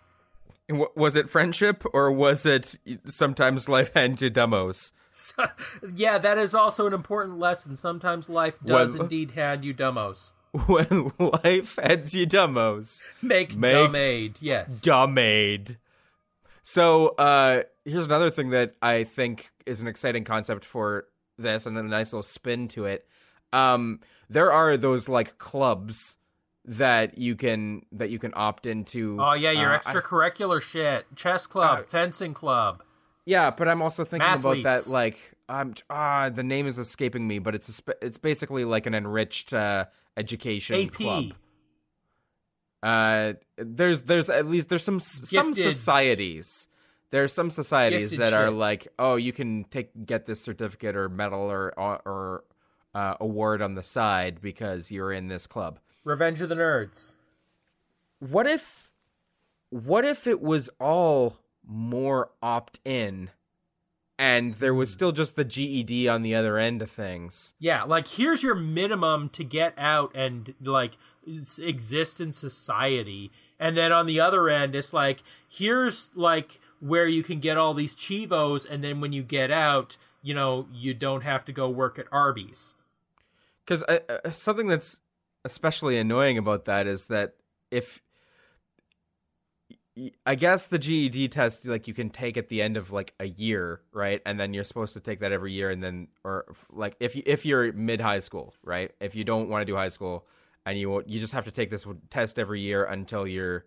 [0.68, 4.92] And wa- was it friendship or was it sometimes life hands you dumbos?
[5.12, 5.44] So,
[5.94, 7.76] yeah, that is also an important lesson.
[7.76, 10.30] Sometimes life does Well- indeed hand you dumbos.
[10.66, 11.10] When
[11.44, 14.36] life hands you dumbos, Make, Make dumb aid.
[14.40, 14.80] Yes.
[14.80, 15.76] dumbade.
[16.70, 21.06] So uh, here's another thing that I think is an exciting concept for
[21.36, 23.08] this, and a nice little spin to it.
[23.52, 23.98] Um,
[24.28, 26.16] there are those like clubs
[26.64, 29.18] that you can that you can opt into.
[29.20, 31.06] Oh yeah, your Uh, I- extracurricular shit.
[31.16, 32.84] Chess club, Uh, fencing club.
[33.24, 37.40] Yeah, but I'm also thinking about that like um ah the name is escaping me,
[37.40, 40.92] but it's a it's basically like an enriched uh, education AP.
[40.92, 41.34] club.
[42.82, 45.74] Uh, there's there's at least there's some some Gifted.
[45.74, 46.68] societies.
[47.10, 51.08] There's some societies Gifted that are like, oh, you can take get this certificate or
[51.08, 52.44] medal or or
[52.94, 55.78] uh, award on the side because you're in this club.
[56.04, 57.16] Revenge of the Nerds.
[58.18, 58.90] What if
[59.70, 63.30] what if it was all more opt in
[64.18, 64.78] and there Hmm.
[64.78, 67.54] was still just the GED on the other end of things?
[67.58, 70.92] Yeah, like here's your minimum to get out and like
[71.58, 73.30] exist in society.
[73.58, 77.74] And then on the other end, it's like here's like where you can get all
[77.74, 81.68] these cheevos, and then when you get out, you know, you don't have to go
[81.68, 82.74] work at Arby's.
[83.64, 85.00] Because uh, uh, something that's
[85.44, 87.34] especially annoying about that is that
[87.70, 88.00] if
[90.24, 93.26] I guess the GED test like you can take at the end of like a
[93.26, 94.22] year, right?
[94.24, 97.22] And then you're supposed to take that every year and then or like if you
[97.26, 98.92] if you're mid high school, right?
[99.00, 100.26] If you don't want to do high school
[100.66, 103.66] and you you just have to take this test every year until you're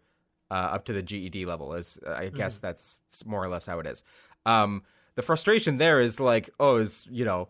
[0.51, 1.73] uh, up to the GED level.
[1.73, 2.67] Is I guess mm-hmm.
[2.67, 4.03] that's more or less how it is.
[4.45, 4.83] Um,
[5.15, 7.49] the frustration there is like, oh, is you know,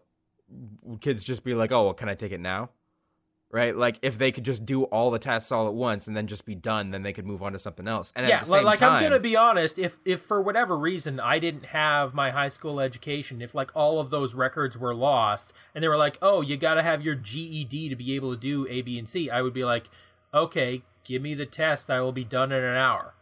[1.02, 2.70] kids just be like, oh, well, can I take it now?
[3.54, 3.78] Right?
[3.78, 6.44] Like if they could just do all the tests all at once and then just
[6.44, 8.12] be done, then they could move on to something else.
[8.16, 11.68] And yeah, like time, I'm gonna be honest, if if for whatever reason I didn't
[11.68, 15.88] have my high school education, if like all of those records were lost and they
[15.88, 18.82] were like, oh, you got to have your GED to be able to do A,
[18.82, 19.86] B, and C, I would be like,
[20.34, 23.14] okay, give me the test, I will be done in an hour.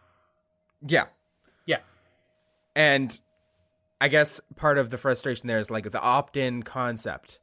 [0.87, 1.07] Yeah,
[1.65, 1.79] yeah,
[2.73, 3.19] and
[3.99, 7.41] I guess part of the frustration there is like the opt-in concept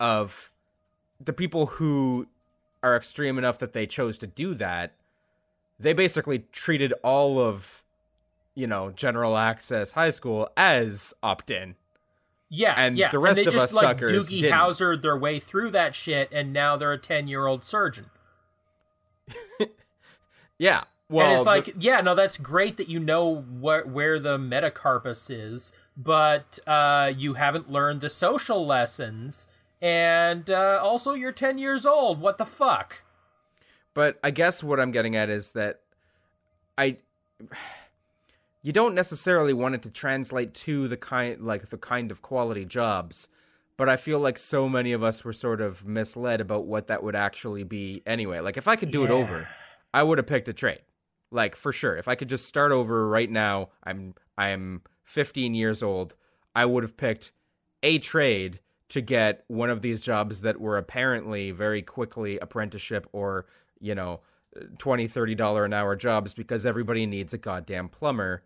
[0.00, 0.50] of
[1.24, 2.26] the people who
[2.82, 4.94] are extreme enough that they chose to do that,
[5.78, 7.84] they basically treated all of,
[8.54, 11.76] you know, general access high school as opt in.
[12.48, 13.08] Yeah, and yeah.
[13.08, 14.58] the rest and of just, us like, suckers Doogie didn't.
[14.58, 18.10] Howser their way through that shit, and now they're a ten year old surgeon.
[20.58, 24.18] yeah, well, and it's like, the- yeah, no, that's great that you know where where
[24.18, 29.48] the metacarpus is, but uh, you haven't learned the social lessons
[29.82, 32.20] and uh, also you're 10 years old.
[32.20, 33.02] What the fuck?
[33.92, 35.80] But I guess what I'm getting at is that
[36.78, 36.96] I
[38.62, 42.64] you don't necessarily want it to translate to the kind like the kind of quality
[42.64, 43.28] jobs
[43.76, 47.02] but I feel like so many of us were sort of misled about what that
[47.02, 48.40] would actually be anyway.
[48.40, 49.06] Like if I could do yeah.
[49.06, 49.48] it over,
[49.92, 50.82] I would have picked a trade.
[51.30, 51.96] Like for sure.
[51.96, 56.14] If I could just start over right now, I'm I'm 15 years old,
[56.54, 57.32] I would have picked
[57.82, 58.60] a trade
[58.92, 63.46] to get one of these jobs that were apparently very quickly apprenticeship or
[63.80, 64.20] you know
[64.78, 68.42] 20 30 dollar an hour jobs because everybody needs a goddamn plumber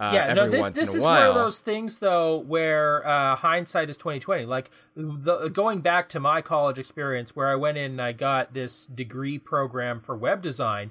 [0.00, 3.96] uh, yeah, no, this, this is one of those things though where uh, hindsight is
[3.96, 4.44] twenty twenty.
[4.44, 8.52] Like the, going back to my college experience, where I went in and I got
[8.52, 10.90] this degree program for web design.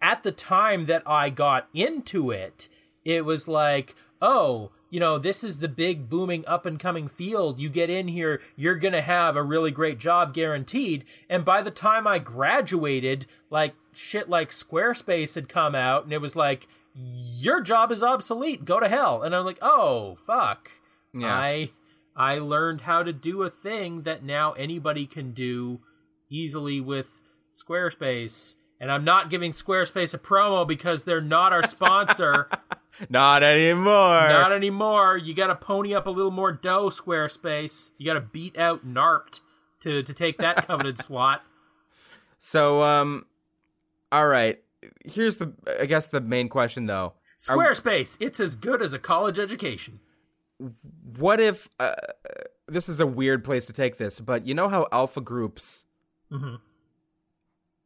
[0.00, 2.68] At the time that I got into it,
[3.04, 7.58] it was like, oh, you know, this is the big booming up and coming field.
[7.58, 11.04] You get in here, you're going to have a really great job guaranteed.
[11.28, 16.20] And by the time I graduated, like shit like Squarespace had come out and it
[16.20, 18.64] was like, your job is obsolete.
[18.64, 19.24] Go to hell.
[19.24, 20.70] And I'm like, oh, fuck.
[21.12, 21.26] Yeah.
[21.26, 21.70] I
[22.14, 25.80] I learned how to do a thing that now anybody can do
[26.30, 27.20] easily with
[27.52, 28.54] Squarespace.
[28.78, 32.48] And I'm not giving Squarespace a promo because they're not our sponsor.
[33.08, 33.84] Not anymore.
[34.28, 35.16] Not anymore.
[35.16, 37.90] You got to pony up a little more dough, Squarespace.
[37.98, 39.40] You got to beat out NARPT
[39.80, 41.42] to to take that coveted slot.
[42.38, 43.26] So, um,
[44.12, 44.60] all right.
[45.04, 47.14] Here's the, I guess, the main question though.
[47.38, 48.20] Squarespace.
[48.20, 50.00] Are, it's as good as a college education.
[51.16, 51.94] What if uh,
[52.66, 55.84] this is a weird place to take this, but you know how alpha groups
[56.30, 56.56] mm-hmm.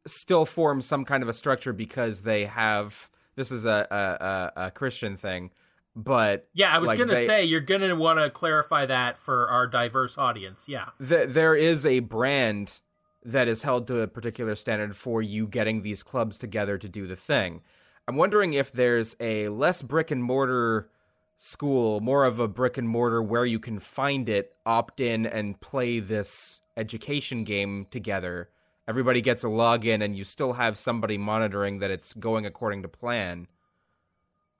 [0.05, 3.09] still form some kind of a structure because they have
[3.39, 5.51] this is a a, a Christian thing,
[5.95, 9.49] but yeah, I was like gonna they, say you're gonna want to clarify that for
[9.49, 10.67] our diverse audience.
[10.67, 12.81] Yeah, th- there is a brand
[13.23, 17.07] that is held to a particular standard for you getting these clubs together to do
[17.07, 17.61] the thing.
[18.07, 20.89] I'm wondering if there's a less brick and mortar
[21.37, 25.59] school, more of a brick and mortar where you can find it, opt in, and
[25.61, 28.49] play this education game together
[28.89, 32.87] everybody gets a login and you still have somebody monitoring that it's going according to
[32.87, 33.47] plan.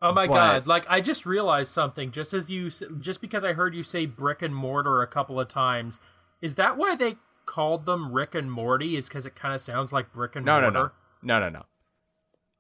[0.02, 0.68] Oh my but, god!
[0.68, 2.12] Like I just realized something.
[2.12, 2.70] Just as you,
[3.02, 6.00] just because I heard you say brick and mortar a couple of times,
[6.42, 7.16] is that why they
[7.46, 8.96] called them Rick and Morty?
[8.96, 10.72] Is because it kind of sounds like brick and no, mortar?
[10.72, 11.66] No, no, no, no, no.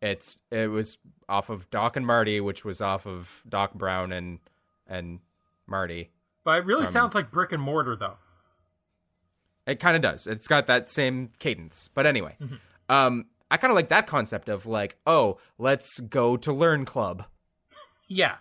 [0.01, 0.97] It's it was
[1.29, 4.39] off of Doc and Marty, which was off of Doc Brown and
[4.85, 5.19] and
[5.65, 6.09] Marty.
[6.43, 8.17] But it really from, sounds like brick and mortar, though.
[9.69, 10.25] It kind of does.
[10.25, 11.89] It's got that same cadence.
[11.93, 12.55] But anyway, mm-hmm.
[12.89, 17.25] um, I kind of like that concept of like, oh, let's go to Learn Club.
[18.07, 18.37] Yeah.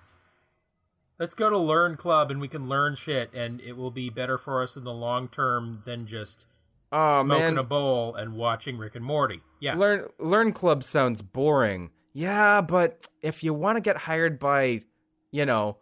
[1.19, 4.39] Let's go to Learn Club and we can learn shit, and it will be better
[4.39, 6.47] for us in the long term than just
[6.93, 7.59] oh, smoking man.
[7.59, 9.43] a bowl and watching Rick and Morty.
[9.61, 9.75] Yeah.
[9.75, 11.91] Learn Learn Club sounds boring.
[12.15, 14.83] Yeah, but if you want to get hired by,
[15.31, 15.77] you know,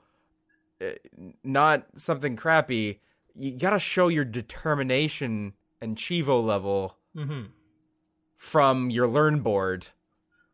[0.81, 0.95] eh,
[1.45, 3.01] not something crappy,
[3.37, 7.47] you gotta show your determination and cheevo level mm-hmm.
[8.37, 9.89] from your learn board.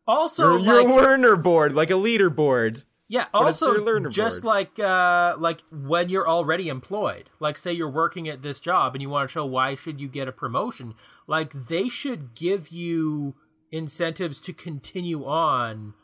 [0.06, 2.84] Also, your, your like, learner board, like a leaderboard.
[3.08, 3.26] Yeah.
[3.34, 4.78] Also, your learner just board.
[4.78, 9.02] like uh, like when you're already employed, like say you're working at this job and
[9.02, 10.94] you want to show why should you get a promotion,
[11.26, 13.34] like they should give you
[13.70, 15.94] incentives to continue on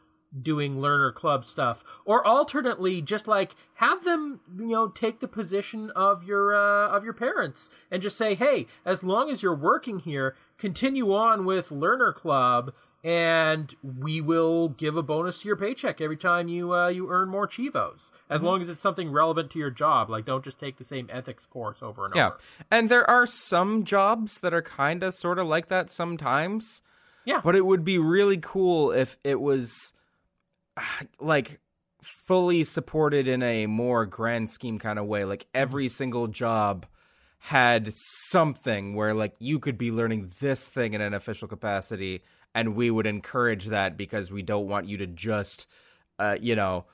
[0.43, 5.91] doing learner club stuff or alternately just like have them you know take the position
[5.97, 10.01] of your uh, of your parents and just say hey as long as you're working
[10.01, 16.01] here continue on with learner club and we will give a bonus to your paycheck
[16.01, 19.59] every time you uh, you earn more cheevos as long as it's something relevant to
[19.59, 22.27] your job like don't just take the same ethics course over and Yeah.
[22.27, 22.39] over
[22.71, 26.83] And there are some jobs that are kind of sort of like that sometimes.
[27.25, 27.41] Yeah.
[27.45, 29.93] But it would be really cool if it was
[31.21, 31.61] like
[32.03, 35.25] fully supported in a more grand scheme kind of way.
[35.25, 36.87] Like every single job
[37.39, 37.93] had
[38.31, 42.23] something where like you could be learning this thing in an official capacity
[42.55, 45.67] and we would encourage that because we don't want you to just
[46.19, 46.85] uh you know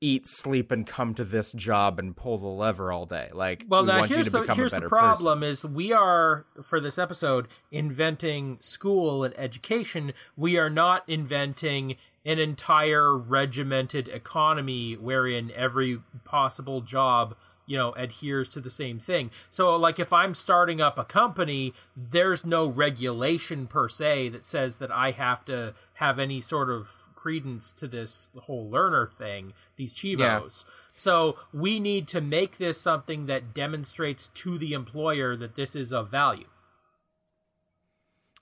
[0.00, 3.82] eat sleep and come to this job and pull the lever all day like Well,
[3.82, 7.48] we now want you here's the here's the problem: is we are for this episode
[7.72, 10.12] inventing school and education.
[10.36, 11.96] We are not inventing
[12.28, 17.34] an entire regimented economy wherein every possible job
[17.66, 19.30] you know adheres to the same thing.
[19.50, 24.78] So like if i'm starting up a company there's no regulation per se that says
[24.78, 29.94] that i have to have any sort of credence to this whole learner thing these
[29.94, 30.64] cheevos.
[30.92, 35.92] So we need to make this something that demonstrates to the employer that this is
[35.92, 36.46] of value.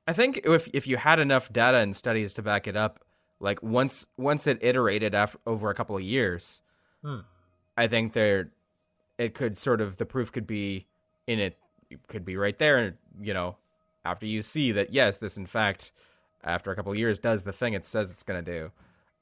[0.06, 3.00] I think if if you had enough data and studies to back it up,
[3.40, 6.62] like once once it iterated after, over a couple of years,
[7.02, 7.20] Hmm.
[7.76, 8.50] I think there
[9.18, 10.86] it could sort of the proof could be
[11.26, 11.58] in it
[11.90, 12.96] it could be right there.
[13.20, 13.56] You know,
[14.04, 15.92] after you see that yes, this in fact
[16.42, 18.70] after a couple of years does the thing it says it's going to do.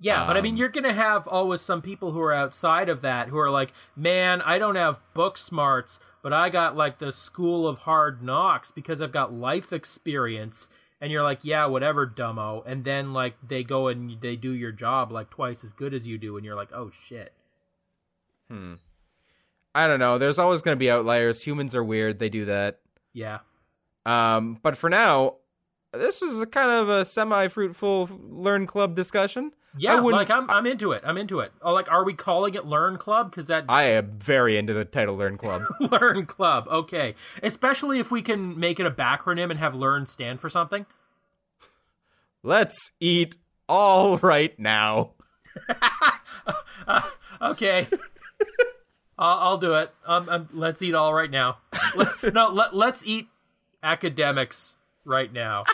[0.01, 2.89] Yeah, but I mean, Um, you're going to have always some people who are outside
[2.89, 6.99] of that who are like, man, I don't have book smarts, but I got like
[6.99, 10.69] the school of hard knocks because I've got life experience.
[11.05, 12.63] And you're like, yeah, whatever, dumbo.
[12.65, 16.09] And then like they go and they do your job like twice as good as
[16.09, 17.35] you do, and you're like, oh shit.
[18.49, 18.77] Hmm.
[19.75, 20.17] I don't know.
[20.17, 21.43] There's always going to be outliers.
[21.43, 22.21] Humans are weird.
[22.21, 22.81] They do that.
[23.13, 23.41] Yeah.
[24.07, 25.35] Um, but for now,
[25.93, 29.53] this was a kind of a semi-fruitful learn club discussion.
[29.77, 31.03] Yeah, like I'm I'm into it.
[31.05, 31.53] I'm into it.
[31.61, 33.31] Oh, like are we calling it Learn Club?
[33.31, 35.63] Because that I am very into the title Learn Club.
[35.81, 36.67] Learn Club.
[36.69, 40.87] Okay, especially if we can make it a backronym and have Learn stand for something.
[42.43, 43.37] Let's eat
[43.69, 45.13] all right now.
[47.41, 47.87] Okay.
[49.19, 49.93] I'll, I'll do it.
[50.07, 51.59] Um, um, let's eat all right now.
[51.95, 53.29] Let- no, let, let's eat
[53.83, 55.65] academics right now.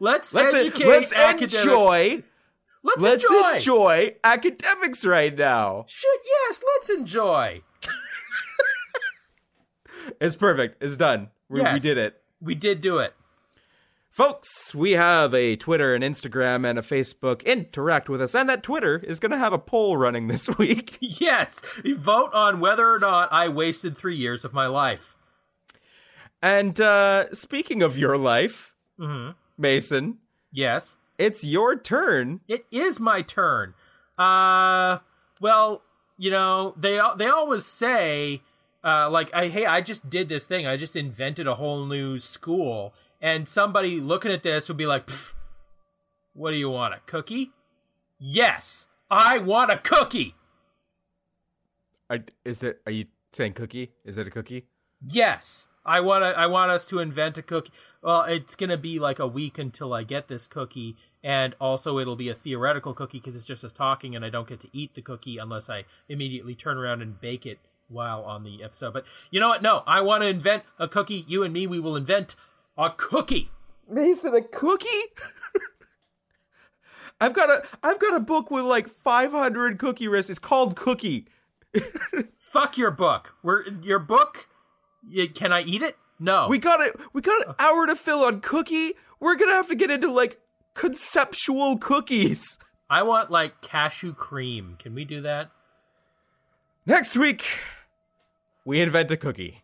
[0.00, 0.86] Let's, Let's educate.
[0.86, 1.62] let's academics.
[1.64, 2.22] enjoy.
[2.84, 3.50] Let's, Let's enjoy.
[3.54, 5.84] enjoy academics right now.
[5.88, 7.62] Shit, yes, let's enjoy.
[10.20, 10.82] It's perfect.
[10.82, 11.28] It's done.
[11.48, 12.20] We, we did it.
[12.40, 13.14] We did do it.
[14.10, 17.44] Folks, we have a Twitter, an Instagram, and a Facebook.
[17.44, 18.34] Interact with us.
[18.34, 20.96] And that Twitter is going to have a poll running this week.
[21.20, 25.14] Yes, vote on whether or not I wasted three years of my life.
[26.42, 29.32] And uh, speaking of your life, Mm-hmm.
[29.58, 30.18] Mason,
[30.52, 32.40] Yes, it's your turn.
[32.48, 33.74] it is my turn.
[34.16, 34.98] Uh,
[35.40, 35.82] well,
[36.16, 38.42] you know they they always say,
[38.84, 40.66] uh, like, I, hey, I just did this thing.
[40.66, 45.08] I just invented a whole new school, and somebody looking at this would be like,
[46.32, 46.94] "What do you want?
[46.94, 47.50] A cookie?"
[48.18, 50.34] Yes, I want a cookie.
[52.10, 52.80] Are, is it?
[52.86, 53.92] Are you saying cookie?
[54.04, 54.66] Is it a cookie?
[55.06, 56.38] Yes, I want to.
[56.38, 57.72] I want us to invent a cookie.
[58.02, 62.16] Well, it's gonna be like a week until I get this cookie, and also it'll
[62.16, 64.94] be a theoretical cookie because it's just us talking, and I don't get to eat
[64.94, 67.58] the cookie unless I immediately turn around and bake it
[67.88, 68.92] while on the episode.
[68.92, 69.62] But you know what?
[69.62, 71.24] No, I want to invent a cookie.
[71.26, 72.36] You and me, we will invent
[72.76, 73.50] a cookie.
[73.90, 74.86] Mason, a cookie?
[77.20, 80.30] I've got a I've got a book with like 500 cookie recipes.
[80.30, 81.26] It's called Cookie.
[82.34, 83.34] Fuck your book.
[83.42, 84.48] We're your book.
[85.34, 85.96] Can I eat it?
[86.18, 86.48] No.
[86.48, 86.98] We got it.
[87.12, 88.94] We got an hour to fill on Cookie.
[89.20, 90.40] We're gonna have to get into like
[90.74, 92.58] conceptual cookies
[92.90, 94.76] I want like cashew cream.
[94.78, 95.50] Can we do that?
[96.86, 97.44] next week.
[98.64, 99.62] We invent a cookie.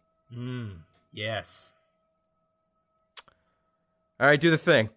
[1.13, 1.73] Yes.
[4.21, 4.91] All right, do the thing.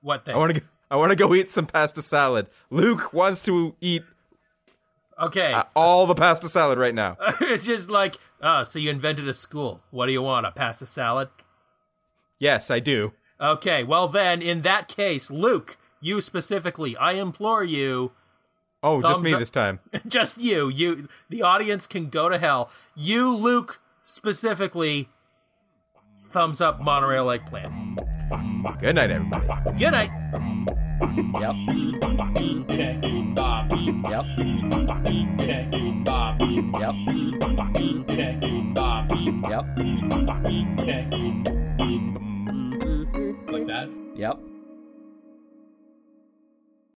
[0.00, 0.34] What thing?
[0.34, 0.62] I want to.
[0.90, 2.48] I want to go eat some pasta salad.
[2.68, 4.02] Luke wants to eat
[5.20, 5.52] okay.
[5.52, 7.16] uh, all the pasta salad right now.
[7.40, 9.82] it's just like, oh, so you invented a school.
[9.90, 10.46] What do you want?
[10.46, 11.28] A pasta salad?
[12.38, 13.12] Yes, I do.
[13.40, 18.12] Okay, well then, in that case, Luke, you specifically, I implore you,
[18.82, 19.78] Oh, just me up- this time.
[20.08, 20.68] Just you.
[20.70, 21.06] You.
[21.28, 22.70] The audience can go to hell.
[22.96, 25.10] You, Luke, specifically.
[26.18, 27.98] Thumbs up monorail eggplant.
[28.80, 29.46] Good night, everybody.
[29.78, 30.10] Good night.
[31.00, 31.56] Yep.
[32.68, 33.80] Can't do Bobby.
[34.10, 34.24] Yep.
[34.36, 36.50] Can't do Bobby.
[36.78, 36.94] Yep.
[38.06, 39.20] Can't do Bobby.
[39.48, 39.64] Yep.
[43.48, 43.88] Like that.
[44.14, 44.49] Yep.